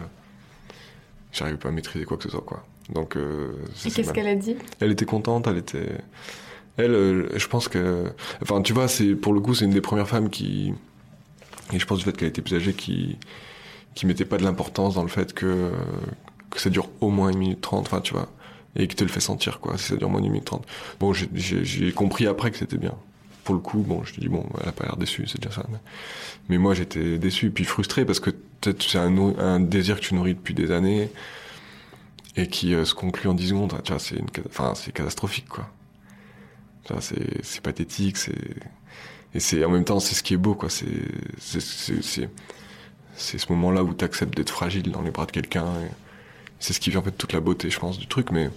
j'arrivais 1.32 1.58
pas 1.58 1.68
à 1.68 1.72
maîtriser 1.72 2.04
quoi 2.04 2.16
que 2.16 2.22
ce 2.22 2.30
soit, 2.30 2.42
quoi. 2.42 2.64
Donc. 2.90 3.16
Euh, 3.16 3.52
Et 3.84 3.90
qu'est-ce 3.90 4.12
qu'elle 4.12 4.28
a 4.28 4.34
dit? 4.36 4.56
Elle 4.80 4.92
était 4.92 5.04
contente, 5.04 5.46
elle 5.46 5.58
était, 5.58 5.98
elle, 6.76 6.92
euh, 6.92 7.38
je 7.38 7.46
pense 7.48 7.68
que, 7.68 8.12
enfin, 8.42 8.62
tu 8.62 8.72
vois, 8.72 8.88
c'est 8.88 9.14
pour 9.14 9.32
le 9.32 9.40
coup, 9.40 9.54
c'est 9.54 9.64
une 9.64 9.72
des 9.72 9.80
premières 9.80 10.08
femmes 10.08 10.30
qui, 10.30 10.72
et 11.72 11.78
je 11.78 11.86
pense 11.86 11.98
du 11.98 12.04
fait 12.04 12.16
qu'elle 12.16 12.28
était 12.28 12.42
plus 12.42 12.54
âgée, 12.54 12.72
qui, 12.74 13.18
qui 13.94 14.06
mettait 14.06 14.24
pas 14.24 14.38
de 14.38 14.44
l'importance 14.44 14.94
dans 14.94 15.02
le 15.02 15.08
fait 15.08 15.32
que 15.32 15.72
que 16.50 16.60
ça 16.60 16.70
dure 16.70 16.88
au 17.00 17.10
moins 17.10 17.30
une 17.30 17.38
minute 17.38 17.60
trente, 17.60 17.86
enfin, 17.86 18.00
tu 18.00 18.14
vois, 18.14 18.28
et 18.76 18.86
qui 18.86 18.94
te 18.94 19.02
le 19.02 19.10
fait 19.10 19.20
sentir, 19.20 19.58
quoi, 19.58 19.76
si 19.76 19.88
ça 19.88 19.96
dure 19.96 20.08
moins 20.08 20.20
d'une 20.20 20.30
minute 20.30 20.46
trente. 20.46 20.64
Bon, 21.00 21.12
j'ai 21.12 21.92
compris 21.92 22.26
après 22.28 22.50
que 22.52 22.56
c'était 22.56 22.78
bien 22.78 22.94
pour 23.46 23.54
le 23.54 23.60
coup, 23.60 23.78
bon, 23.78 24.02
je 24.04 24.12
te 24.12 24.20
dis, 24.20 24.28
bon, 24.28 24.44
elle 24.60 24.68
a 24.68 24.72
pas 24.72 24.84
l'air 24.84 24.96
déçue, 24.96 25.24
c'est 25.28 25.40
déjà 25.40 25.54
ça. 25.54 25.66
Mais, 26.48 26.58
moi, 26.58 26.74
j'étais 26.74 27.16
déçu, 27.16 27.50
puis 27.52 27.64
frustré, 27.64 28.04
parce 28.04 28.18
que 28.18 28.30
c'est 28.60 28.98
un, 28.98 29.60
désir 29.60 30.00
que 30.00 30.04
tu 30.04 30.14
nourris 30.16 30.34
depuis 30.34 30.52
des 30.52 30.72
années, 30.72 31.10
et 32.36 32.48
qui 32.48 32.74
euh, 32.74 32.84
se 32.84 32.92
conclut 32.92 33.28
en 33.28 33.34
10 33.34 33.48
secondes. 33.50 33.80
Tu 33.84 33.92
vois, 33.92 34.00
c'est 34.00 34.20
enfin, 34.48 34.72
c'est 34.74 34.92
catastrophique, 34.92 35.48
quoi. 35.48 35.70
Tu 36.84 36.92
c'est, 37.00 37.44
c'est 37.44 37.60
pathétique, 37.60 38.16
c'est, 38.16 38.34
et 39.32 39.38
c'est, 39.38 39.64
en 39.64 39.70
même 39.70 39.84
temps, 39.84 40.00
c'est 40.00 40.16
ce 40.16 40.24
qui 40.24 40.34
est 40.34 40.38
beau, 40.38 40.56
quoi. 40.56 40.68
C'est, 40.68 40.86
c'est, 41.38 41.60
c'est, 41.60 42.28
c'est 43.14 43.38
ce 43.38 43.52
moment-là 43.52 43.84
où 43.84 43.94
tu 43.94 44.04
acceptes 44.04 44.36
d'être 44.36 44.50
fragile 44.50 44.90
dans 44.90 45.02
les 45.02 45.12
bras 45.12 45.26
de 45.26 45.30
quelqu'un. 45.30 45.66
C'est 46.58 46.72
ce 46.72 46.80
qui 46.80 46.90
vient 46.90 46.98
en 46.98 47.04
fait 47.04 47.12
toute 47.12 47.32
la 47.32 47.40
beauté, 47.40 47.70
je 47.70 47.78
pense, 47.78 47.96
du 47.96 48.08
truc, 48.08 48.32
mais 48.32 48.50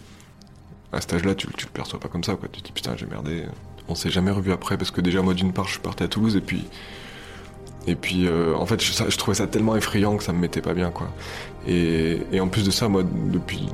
à 0.92 1.00
cet 1.00 1.14
âge-là, 1.14 1.36
tu, 1.36 1.48
tu 1.56 1.68
le 1.68 1.72
perçois 1.72 2.00
pas 2.00 2.10
comme 2.10 2.24
ça, 2.24 2.36
quoi. 2.36 2.50
Tu 2.52 2.62
te 2.62 2.66
dis, 2.66 2.72
putain, 2.72 2.98
j'ai 2.98 3.06
merdé. 3.06 3.46
On 3.90 3.96
s'est 3.96 4.12
jamais 4.12 4.32
revu 4.32 4.52
après 4.52 4.78
parce 4.78 4.92
que 4.92 5.02
déjà 5.02 5.22
moi 5.22 5.34
d'une 5.34 5.52
part 5.52 5.66
je 5.66 5.72
suis 5.72 5.82
parti 5.82 6.04
à 6.04 6.08
Toulouse 6.08 6.36
et 6.36 6.42
puis 6.42 6.66
et 7.88 7.96
puis 7.96 8.28
euh, 8.28 8.56
en 8.56 8.66
fait 8.68 8.82
je, 8.84 9.18
trouvais 9.18 9.36
ça 9.36 9.48
tellement 9.48 9.76
effrayant 9.76 10.16
que 10.16 10.24
ça 10.24 10.32
me 10.32 10.40
mettait 10.40 10.62
pas 10.62 10.74
bien 10.74 10.92
quoi. 10.92 11.08
Et, 11.68 12.20
en 12.40 12.48
plus 12.48 12.64
de 12.66 12.72
ça 12.72 12.88
moi 12.88 13.04
depuis 13.04 13.68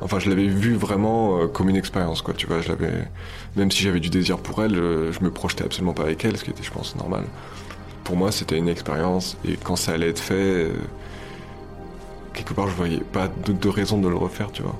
enfin 0.00 0.18
je 0.18 0.28
l'avais 0.28 0.48
vu 0.48 0.74
vraiment 0.74 1.38
euh, 1.38 1.46
comme 1.46 1.68
une 1.68 1.76
expérience 1.76 2.22
quoi 2.22 2.34
tu 2.34 2.46
vois 2.46 2.60
je 2.60 2.68
l'avais 2.68 3.08
même 3.54 3.70
si 3.70 3.82
j'avais 3.82 4.00
du 4.00 4.10
désir 4.10 4.38
pour 4.38 4.62
elle 4.64 4.74
je, 4.74 5.12
je, 5.12 5.20
me 5.20 5.30
projetais 5.30 5.64
absolument 5.64 5.94
pas 5.94 6.02
avec 6.02 6.24
elle 6.24 6.36
ce 6.36 6.42
qui 6.44 6.50
était 6.50 6.64
je 6.64 6.72
pense 6.72 6.96
normal. 6.96 7.24
Pour 8.02 8.16
moi 8.16 8.32
c'était 8.32 8.58
une 8.58 8.68
expérience 8.68 9.36
et 9.46 9.56
quand 9.56 9.76
ça 9.76 9.92
allait 9.92 10.08
être 10.08 10.18
fait 10.18 10.34
euh, 10.34 10.72
quelque 12.32 12.52
part 12.52 12.66
je 12.68 12.74
voyais 12.74 13.00
pas 13.00 13.28
de 13.46 13.68
raison 13.68 13.98
de 13.98 14.08
le 14.08 14.16
refaire 14.16 14.50
tu 14.50 14.62
vois 14.62 14.76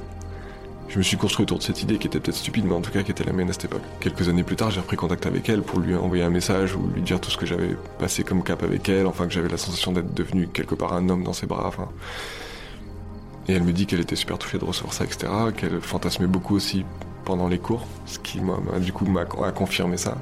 je 0.88 0.98
me 0.98 1.02
suis 1.02 1.16
construit 1.16 1.44
autour 1.44 1.58
de 1.58 1.62
cette 1.62 1.82
idée 1.82 1.98
qui 1.98 2.06
était 2.06 2.20
peut-être 2.20 2.36
stupide, 2.36 2.64
mais 2.66 2.74
en 2.74 2.80
tout 2.80 2.90
cas 2.90 3.02
qui 3.02 3.10
était 3.10 3.24
la 3.24 3.32
mienne 3.32 3.50
à 3.50 3.52
cette 3.52 3.64
époque. 3.64 3.82
Quelques 4.00 4.28
années 4.28 4.42
plus 4.42 4.56
tard, 4.56 4.70
j'ai 4.70 4.80
repris 4.80 4.96
contact 4.96 5.26
avec 5.26 5.48
elle 5.48 5.62
pour 5.62 5.80
lui 5.80 5.94
envoyer 5.94 6.22
un 6.22 6.30
message 6.30 6.76
ou 6.76 6.86
lui 6.94 7.02
dire 7.02 7.20
tout 7.20 7.30
ce 7.30 7.36
que 7.36 7.46
j'avais 7.46 7.76
passé 7.98 8.22
comme 8.22 8.42
cap 8.42 8.62
avec 8.62 8.88
elle, 8.88 9.06
enfin 9.06 9.26
que 9.26 9.32
j'avais 9.32 9.48
la 9.48 9.56
sensation 9.56 9.92
d'être 9.92 10.14
devenu 10.14 10.46
quelque 10.48 10.74
part 10.74 10.92
un 10.92 11.08
homme 11.08 11.24
dans 11.24 11.32
ses 11.32 11.46
bras. 11.46 11.66
Enfin. 11.66 11.88
Et 13.48 13.52
elle 13.52 13.62
me 13.62 13.72
dit 13.72 13.86
qu'elle 13.86 14.00
était 14.00 14.16
super 14.16 14.38
touchée 14.38 14.58
de 14.58 14.64
recevoir 14.64 14.92
ça, 14.92 15.04
etc. 15.04 15.30
Qu'elle 15.56 15.80
fantasmait 15.80 16.26
beaucoup 16.26 16.54
aussi 16.54 16.84
pendant 17.24 17.48
les 17.48 17.58
cours, 17.58 17.86
ce 18.06 18.18
qui 18.18 18.40
m'a 18.40 18.58
du 18.78 18.92
coup 18.92 19.06
m'a 19.06 19.24
confirmé 19.24 19.96
ça. 19.96 20.18